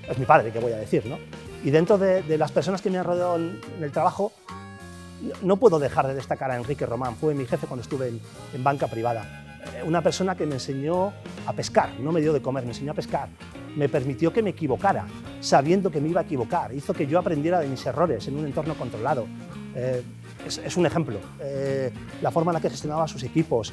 [0.08, 1.18] Es mi padre, que voy a decir, ¿no?
[1.64, 4.32] Y dentro de, las personas que me han rodeado en, el trabajo,
[5.42, 8.86] no puedo dejar de destacar a Enrique Román, fue mi jefe cuando estuve en, banca
[8.86, 9.44] privada.
[9.76, 11.12] Eh, una persona que me enseñó
[11.46, 13.28] a pescar, no me dio de comer, me enseñó a pescar.
[13.76, 15.06] Me permitió que me equivocara,
[15.40, 16.72] sabiendo que me iba a equivocar.
[16.72, 19.26] Hizo que yo aprendiera de mis errores en un entorno controlado.
[19.74, 20.02] Eh,
[20.46, 21.18] es, un ejemplo.
[21.40, 21.92] Eh,
[22.22, 23.72] la forma en la que gestionaba sus equipos.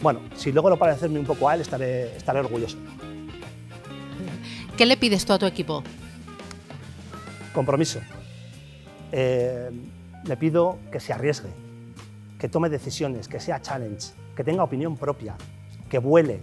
[0.00, 2.76] Bueno, si logro parecerme un poco a él, estaré, estaré orgulloso.
[4.76, 5.82] ¿Qué le pides tú a tu equipo?
[7.54, 8.00] Compromiso.
[9.12, 9.70] Eh,
[10.24, 11.50] le pido que se arriesgue,
[12.38, 15.36] que tome decisiones, que sea challenge, que tenga opinión propia,
[15.88, 16.40] que vuele,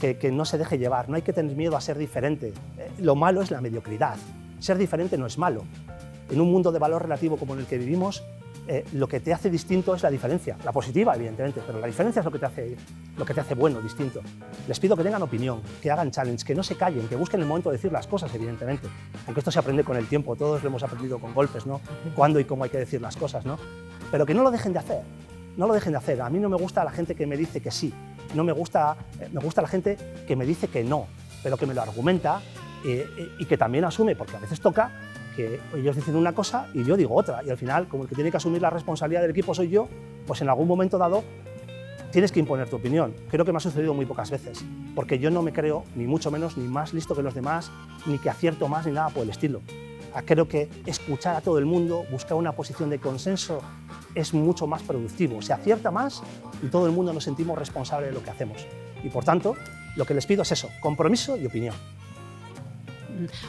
[0.00, 1.08] que, que no se deje llevar.
[1.08, 2.52] No hay que tener miedo a ser diferente.
[2.98, 4.16] lo malo es la mediocridad.
[4.58, 5.62] Ser diferente no es malo
[6.32, 8.24] en un mundo de valor relativo como en el que vivimos,
[8.68, 12.20] eh, lo que te hace distinto es la diferencia, la positiva, evidentemente, pero la diferencia
[12.20, 12.76] es lo que, te hace,
[13.16, 14.20] lo que te hace bueno, distinto.
[14.68, 17.46] Les pido que tengan opinión, que hagan challenge, que no se callen, que busquen el
[17.46, 18.86] momento de decir las cosas, evidentemente.
[19.26, 21.80] Aunque esto se aprende con el tiempo, todos lo hemos aprendido con golpes, ¿no?
[22.14, 23.58] Cuándo y cómo hay que decir las cosas, ¿no?
[24.12, 25.02] Pero que no lo dejen de hacer,
[25.56, 26.22] no lo dejen de hacer.
[26.22, 27.92] A mí no me gusta la gente que me dice que sí,
[28.34, 29.96] no me gusta, eh, me gusta la gente
[30.26, 31.06] que me dice que no,
[31.42, 32.40] pero que me lo argumenta
[32.84, 33.06] eh,
[33.38, 34.92] y que también asume, porque a veces toca,
[35.34, 37.42] que ellos dicen una cosa y yo digo otra.
[37.44, 39.88] Y al final, como el que tiene que asumir la responsabilidad del equipo soy yo,
[40.26, 41.24] pues en algún momento dado
[42.10, 43.14] tienes que imponer tu opinión.
[43.30, 44.64] Creo que me ha sucedido muy pocas veces,
[44.94, 47.70] porque yo no me creo ni mucho menos ni más listo que los demás,
[48.06, 49.62] ni que acierto más ni nada por el estilo.
[50.14, 53.62] Ah, creo que escuchar a todo el mundo, buscar una posición de consenso
[54.14, 55.40] es mucho más productivo.
[55.40, 56.22] Se acierta más
[56.62, 58.66] y todo el mundo nos sentimos responsables de lo que hacemos.
[59.02, 59.56] Y por tanto,
[59.96, 61.74] lo que les pido es eso, compromiso y opinión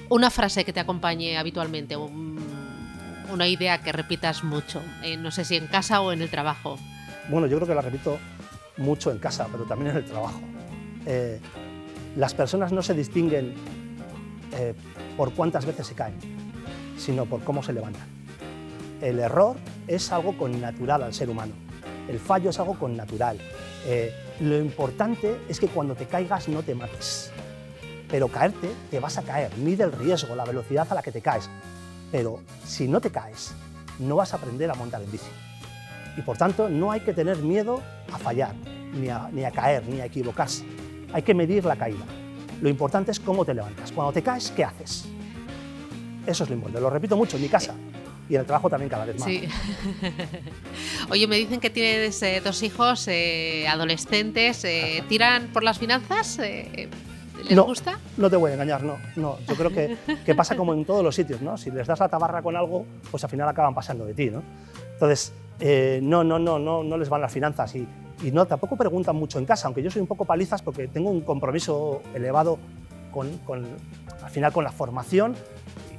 [0.10, 5.56] una frase que te acompañe habitualmente, una idea que repitas mucho, eh, no sé si
[5.56, 6.78] en casa o en el trabajo.
[7.30, 8.18] Bueno, yo creo que la repito
[8.78, 10.42] mucho en casa, pero también en el trabajo.
[11.06, 11.40] Eh,
[12.16, 13.54] las personas no se distinguen
[14.54, 14.74] eh,
[15.18, 16.16] por cuántas veces se caen,
[16.98, 18.08] sino por cómo se levantan.
[19.02, 19.58] El error
[19.88, 21.54] es algo con natural al ser humano.
[22.08, 23.38] El fallo es algo con natural.
[24.40, 27.33] lo importante es que cuando te caigas no te mates
[28.14, 29.50] pero caerte te vas a caer.
[29.58, 31.50] Mide el riesgo, la velocidad a la que te caes.
[32.12, 33.56] Pero si no te caes,
[33.98, 35.26] no vas a aprender a montar en bici.
[36.16, 38.54] Y por tanto, no hay que tener miedo a fallar,
[38.94, 40.64] ni a, ni a caer, ni a equivocarse.
[41.12, 42.06] Hay que medir la caída.
[42.62, 43.92] Lo importante es cómo te levantas.
[43.92, 45.06] Cuando te caes, ¿qué haces?
[46.28, 46.82] Eso es lo importante.
[46.82, 47.74] Lo repito mucho en mi casa
[48.30, 49.28] y en el trabajo también cada vez más.
[49.28, 49.50] Sí.
[51.10, 54.64] Oye, me dicen que tienes eh, dos hijos eh, adolescentes.
[54.66, 56.38] Eh, ¿Tiran por las finanzas?
[57.44, 58.00] ¿Les no, gusta?
[58.18, 58.98] No te voy a engañar, no.
[59.16, 59.38] no.
[59.48, 61.58] Yo creo que, que, pasa como en todos los sitios, ¿no?
[61.58, 64.42] Si les das la tabarra con algo, pues al final acaban pasando de ti, ¿no?
[64.94, 67.88] Entonces, eh, no, no, no, no, no les van las finanzas y,
[68.22, 71.10] y, no, tampoco preguntan mucho en casa, aunque yo soy un poco palizas porque tengo
[71.10, 72.58] un compromiso elevado
[73.12, 73.66] con, con
[74.24, 75.36] al final con la formación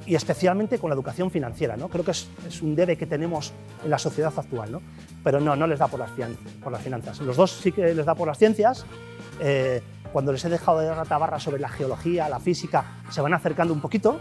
[0.05, 1.89] y especialmente con la educación financiera, ¿no?
[1.89, 4.81] Creo que es, es, un debe que tenemos en la sociedad actual, ¿no?
[5.23, 6.11] Pero no, no les da por las,
[6.63, 7.19] por las finanzas.
[7.21, 8.85] Los dos sí que les da por las ciencias,
[9.39, 9.81] eh,
[10.15, 13.73] cuando les he dejado de dar tabarra sobre la geología, la física, se van acercando
[13.73, 14.17] un poquito,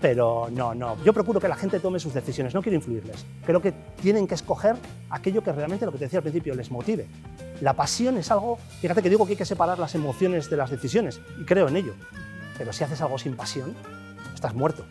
[0.00, 0.96] pero no, no.
[1.02, 3.26] Yo procuro que la gente tome sus decisiones, no quiero influirles.
[3.44, 4.76] Creo que tienen que escoger
[5.10, 7.08] aquello que realmente, lo que te decía al principio, les motive.
[7.60, 10.70] La pasión es algo, fíjate que digo que hay que separar las emociones de las
[10.70, 11.94] decisiones, y creo en ello.
[12.56, 13.74] Pero si haces algo sin pasión,
[14.32, 14.84] estás muerto.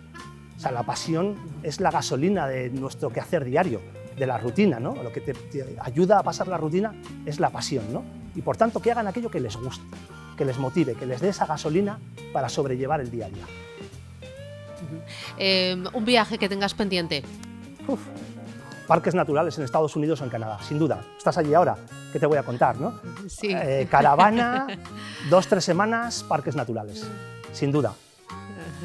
[0.58, 3.80] O sea, la pasión es la gasolina de nuestro quehacer diario,
[4.18, 4.94] de la rutina, ¿no?
[5.02, 6.94] Lo que te, te ayuda a pasar la rutina
[7.26, 8.04] es la pasión, ¿no?
[8.36, 9.86] Y por tanto, que hagan aquello que les guste,
[10.38, 12.00] que les motive, que les dé esa gasolina
[12.32, 13.46] para sobrellevar el día a día.
[15.38, 17.24] Eh, un viaje que tengas pendiente.
[17.88, 18.00] Uf,
[18.88, 21.02] parques naturales en Estados Unidos o en Canadá, sin duda.
[21.18, 21.78] Estás allí ahora,
[22.12, 22.78] ¿qué te voy a contar?
[22.78, 23.00] ¿no?
[23.28, 23.50] Sí.
[23.52, 24.68] Eh, caravana,
[25.30, 27.06] dos, tres semanas, parques naturales,
[27.52, 27.94] sin duda.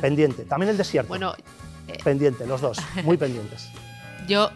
[0.01, 0.45] Pendiente.
[0.45, 1.09] También el desierto.
[1.09, 1.35] Bueno,
[2.05, 3.69] pendiente, los dos, muy pendientes.
[4.29, 4.51] yo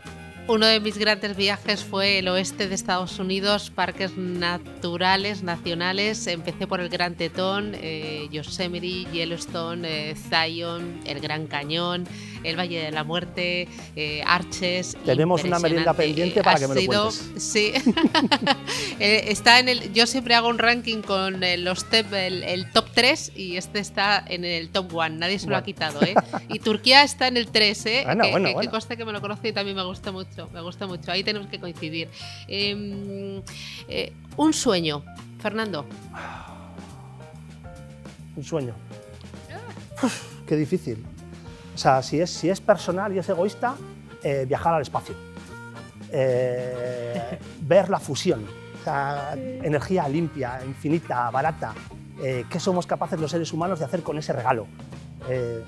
[0.48, 6.26] uno de mis grandes viajes fue el oeste de Estados Unidos, parques naturales, nacionales.
[6.26, 12.06] Empecé por el Gran Tetón, eh, Yosemite, Yellowstone, eh, Zion, el Gran Cañón,
[12.42, 14.96] el Valle de la Muerte, eh, Arches.
[15.06, 17.42] Tenemos una merienda pendiente para que me lo sido- cuentes.
[17.42, 17.72] Sí.
[18.98, 19.92] Está en el.
[19.92, 24.22] Yo siempre hago un ranking con los top, el, el top 3 y este está
[24.28, 25.08] en el top 1.
[25.10, 26.14] Nadie se lo ha quitado, ¿eh?
[26.48, 28.02] Y Turquía está en el 3, ¿eh?
[28.12, 28.70] Bueno, que, bueno, que- que bueno.
[28.70, 30.31] conste que me lo conoce y también me gusta mucho.
[30.52, 31.10] Me gusta mucho.
[31.12, 32.08] Ahí tenemos que coincidir.
[32.48, 33.42] Eh,
[33.88, 35.04] eh, un sueño,
[35.38, 35.86] Fernando.
[38.36, 38.74] Un sueño.
[40.02, 41.04] Uf, qué difícil.
[41.74, 43.76] O sea, si es, si es personal y es egoísta,
[44.22, 45.14] eh, viajar al espacio.
[46.10, 48.44] Eh, ver la fusión.
[48.80, 51.74] O sea, energía limpia, infinita, barata.
[52.48, 54.66] ¿Qué somos capaces los seres humanos de hacer con ese regalo?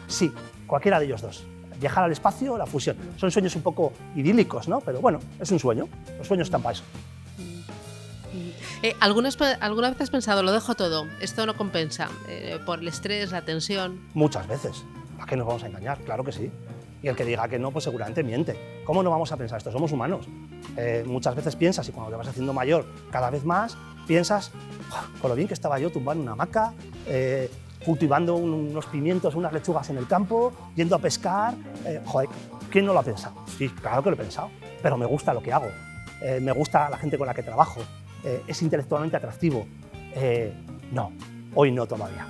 [0.06, 0.32] Sí,
[0.66, 1.44] cualquiera de ellos dos.
[1.80, 2.96] Viajar al espacio la fusión.
[3.16, 4.80] Son sueños un poco idílicos, ¿no?
[4.80, 5.88] Pero bueno, es un sueño.
[6.18, 6.84] Los sueños están para eso.
[8.82, 12.08] Eh, ¿algunas, pe- ¿Alguna vez has pensado, lo dejo todo, esto no compensa?
[12.28, 14.00] eh, por el estrés, la tensión.
[14.14, 14.84] Muchas veces.
[15.20, 15.98] ¿A qué nos vamos a engañar?
[16.00, 16.50] Claro que sí.
[17.02, 18.82] Y el que diga que no, pues seguramente miente.
[18.84, 19.70] ¿Cómo no vamos a pensar esto?
[19.72, 20.26] Somos humanos.
[20.76, 24.50] Eh, muchas veces piensas, y cuando te vas haciendo mayor cada vez más, piensas,
[24.90, 26.72] "Buah, con lo bien que estaba yo tumbado en una hamaca,
[27.06, 27.50] eh,
[27.84, 31.54] cultivando un- unos pimientos, unas lechugas en el campo, yendo a pescar.
[31.84, 32.28] Eh, joder,
[32.70, 33.34] ¿quién no lo ha pensado?
[33.58, 34.50] Sí, claro que lo he pensado,
[34.82, 35.68] pero me gusta lo que hago.
[36.22, 37.80] Eh, me gusta la gente con la que trabajo.
[38.24, 39.66] Eh, es intelectualmente atractivo.
[40.92, 41.12] No,
[41.54, 42.26] hoy no todavía.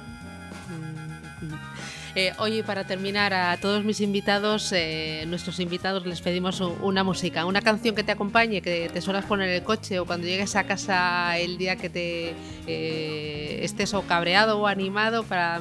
[2.16, 7.44] Eh, oye, para terminar, a todos mis invitados, eh, nuestros invitados, les pedimos una música,
[7.44, 10.54] una canción que te acompañe, que te suelas poner en el coche o cuando llegues
[10.54, 12.34] a casa el día que te
[12.68, 15.60] eh, estés o cabreado o animado para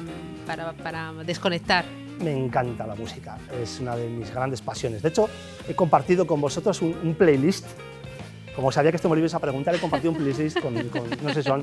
[1.26, 1.84] desconectar.
[2.20, 5.02] Me encanta la música, es una de mis grandes pasiones.
[5.02, 5.28] De hecho,
[5.68, 7.66] he compartido con vosotros un, un playlist.
[8.54, 11.10] Como sabía que esto me lo ibais a preguntar, he compartido un playlist con, con,
[11.22, 11.62] no sé, son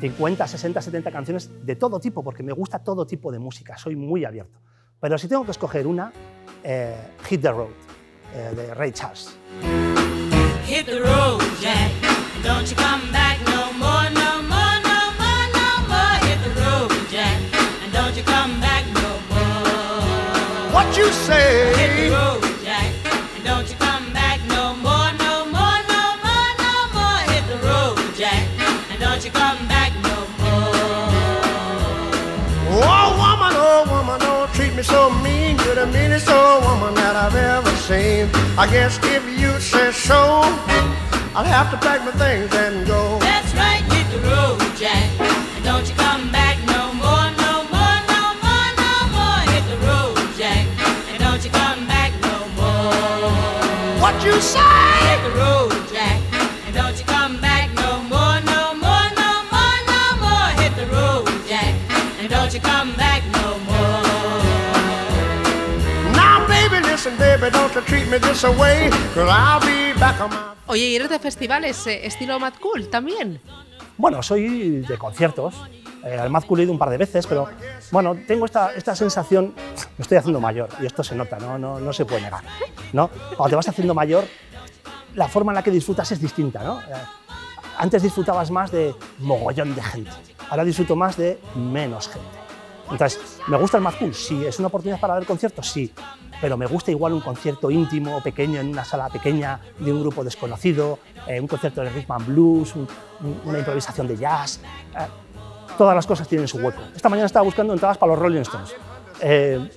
[0.00, 3.96] 50, 60, 70 canciones de todo tipo, porque me gusta todo tipo de música, soy
[3.96, 4.60] muy abierto.
[5.00, 6.12] Pero si tengo que escoger una,
[6.62, 7.70] eh, Hit the Road,
[8.34, 9.36] eh, de Ray Charles.
[10.66, 11.92] Hit the road, Jack.
[12.42, 13.55] Don't you come back no
[29.26, 30.86] you come back no more.
[32.78, 35.58] Oh woman, oh woman, don't treat me so mean.
[35.64, 38.30] You're the meanest old woman that I've ever seen.
[38.56, 40.42] I guess if you say so,
[41.34, 43.25] I'll have to pack my things and go.
[70.68, 73.40] Oye, ¿y eres de festivales eh, estilo Mad Cool también?
[73.96, 75.54] Bueno, soy de conciertos.
[76.04, 77.48] Eh, al Mad Cool he ido un par de veces, pero
[77.90, 79.54] bueno, tengo esta, esta sensación,
[79.98, 82.44] me estoy haciendo mayor y esto se nota, no, no, no se puede negar.
[82.92, 83.08] ¿no?
[83.36, 84.24] Cuando te vas haciendo mayor,
[85.14, 86.62] la forma en la que disfrutas es distinta.
[86.62, 86.80] ¿no?
[86.82, 86.94] Eh,
[87.78, 90.12] antes disfrutabas más de mogollón de gente,
[90.48, 92.46] ahora disfruto más de menos gente.
[92.90, 94.14] Entonces, ¿me gusta el Mad Cool?
[94.14, 94.44] Sí.
[94.44, 95.68] ¿Es una oportunidad para ver conciertos?
[95.68, 95.92] Sí.
[96.40, 100.22] Pero me gusta igual un concierto íntimo, pequeño, en una sala pequeña, de un grupo
[100.22, 102.86] desconocido, eh, un concierto de rhythm and blues, un-
[103.22, 104.60] un- una improvisación de jazz.
[104.98, 105.06] eh,
[105.78, 106.80] todas las cosas tienen su hueco.
[106.94, 108.74] Esta mañana estaba buscando entradas para los Rolling Stones.
[109.20, 109.70] Eh,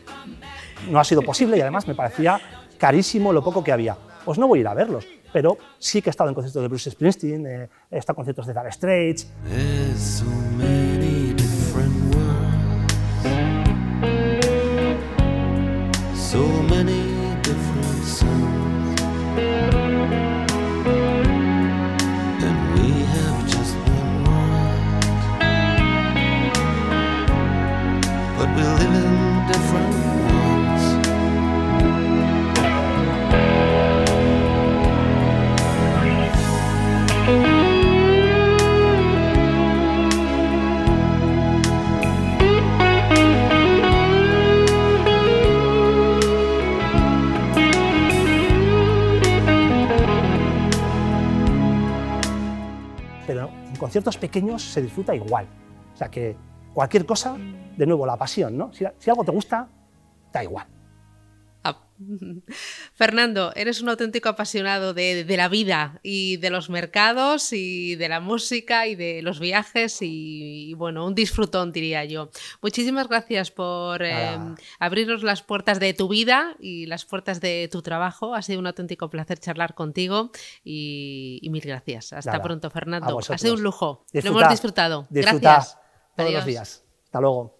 [0.89, 2.39] no ha sido posible y además me parecía
[2.77, 3.97] carísimo lo poco que había.
[4.23, 6.67] Pues no voy a ir a verlos, pero sí que he estado en conciertos de
[6.69, 9.27] Bruce Springsteen, eh, he estado en conciertos de Dire Straits,
[54.29, 55.47] pequeños se disfruta igual.
[55.93, 56.35] O sea que
[56.73, 57.35] cualquier cosa,
[57.77, 58.71] de nuevo, la pasión, ¿no?
[58.71, 59.67] Si, si algo te gusta,
[60.31, 60.67] da igual.
[62.93, 68.09] Fernando, eres un auténtico apasionado de, de la vida y de los mercados y de
[68.09, 72.29] la música y de los viajes y, y, bueno, un disfrutón diría yo.
[72.61, 74.37] Muchísimas gracias por eh,
[74.79, 78.35] abrirnos las puertas de tu vida y las puertas de tu trabajo.
[78.35, 80.31] Ha sido un auténtico placer charlar contigo
[80.63, 82.13] y, y mil gracias.
[82.13, 82.43] Hasta Nada.
[82.43, 83.19] pronto, Fernando.
[83.29, 84.05] Ha sido un lujo.
[84.13, 85.07] Lo hemos disfrutado.
[85.09, 85.77] Disfrutad Gracias.
[86.15, 86.33] todos Adiós.
[86.33, 86.83] los días.
[87.05, 87.59] Hasta luego.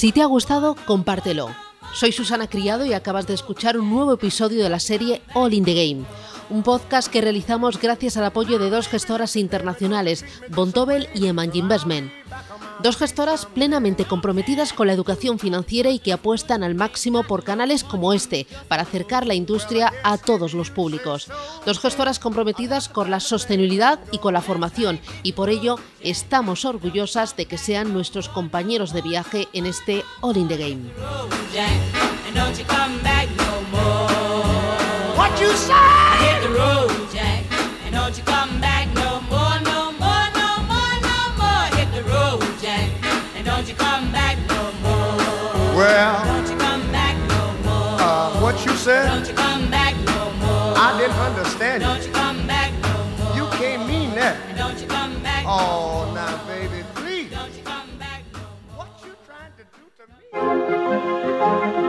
[0.00, 1.50] Si te ha gustado, compártelo.
[1.92, 5.62] Soy Susana Criado y acabas de escuchar un nuevo episodio de la serie All in
[5.62, 6.06] the Game,
[6.48, 12.10] un podcast que realizamos gracias al apoyo de dos gestoras internacionales, Bontobel y Eman Investment.
[12.82, 17.84] Dos gestoras plenamente comprometidas con la educación financiera y que apuestan al máximo por canales
[17.84, 21.30] como este para acercar la industria a todos los públicos.
[21.66, 27.36] Dos gestoras comprometidas con la sostenibilidad y con la formación y por ello estamos orgullosas
[27.36, 30.90] de que sean nuestros compañeros de viaje en este All in the Game.
[30.96, 31.70] road, Jack.
[32.26, 35.16] And don't you come back no more.
[35.16, 36.20] What you say?
[45.80, 48.00] Well, Don't you come back no more.
[48.00, 49.06] uh, what you said?
[49.08, 50.74] Don't you come back no more.
[50.76, 52.08] I didn't understand Don't you.
[52.08, 53.34] you come back no more.
[53.36, 54.36] You can't mean that.
[54.50, 55.44] And don't you come back.
[55.46, 57.30] Oh, now, baby, please.
[57.30, 58.84] Don't you come back no more.
[58.84, 60.04] What you trying to do to
[61.72, 61.79] me?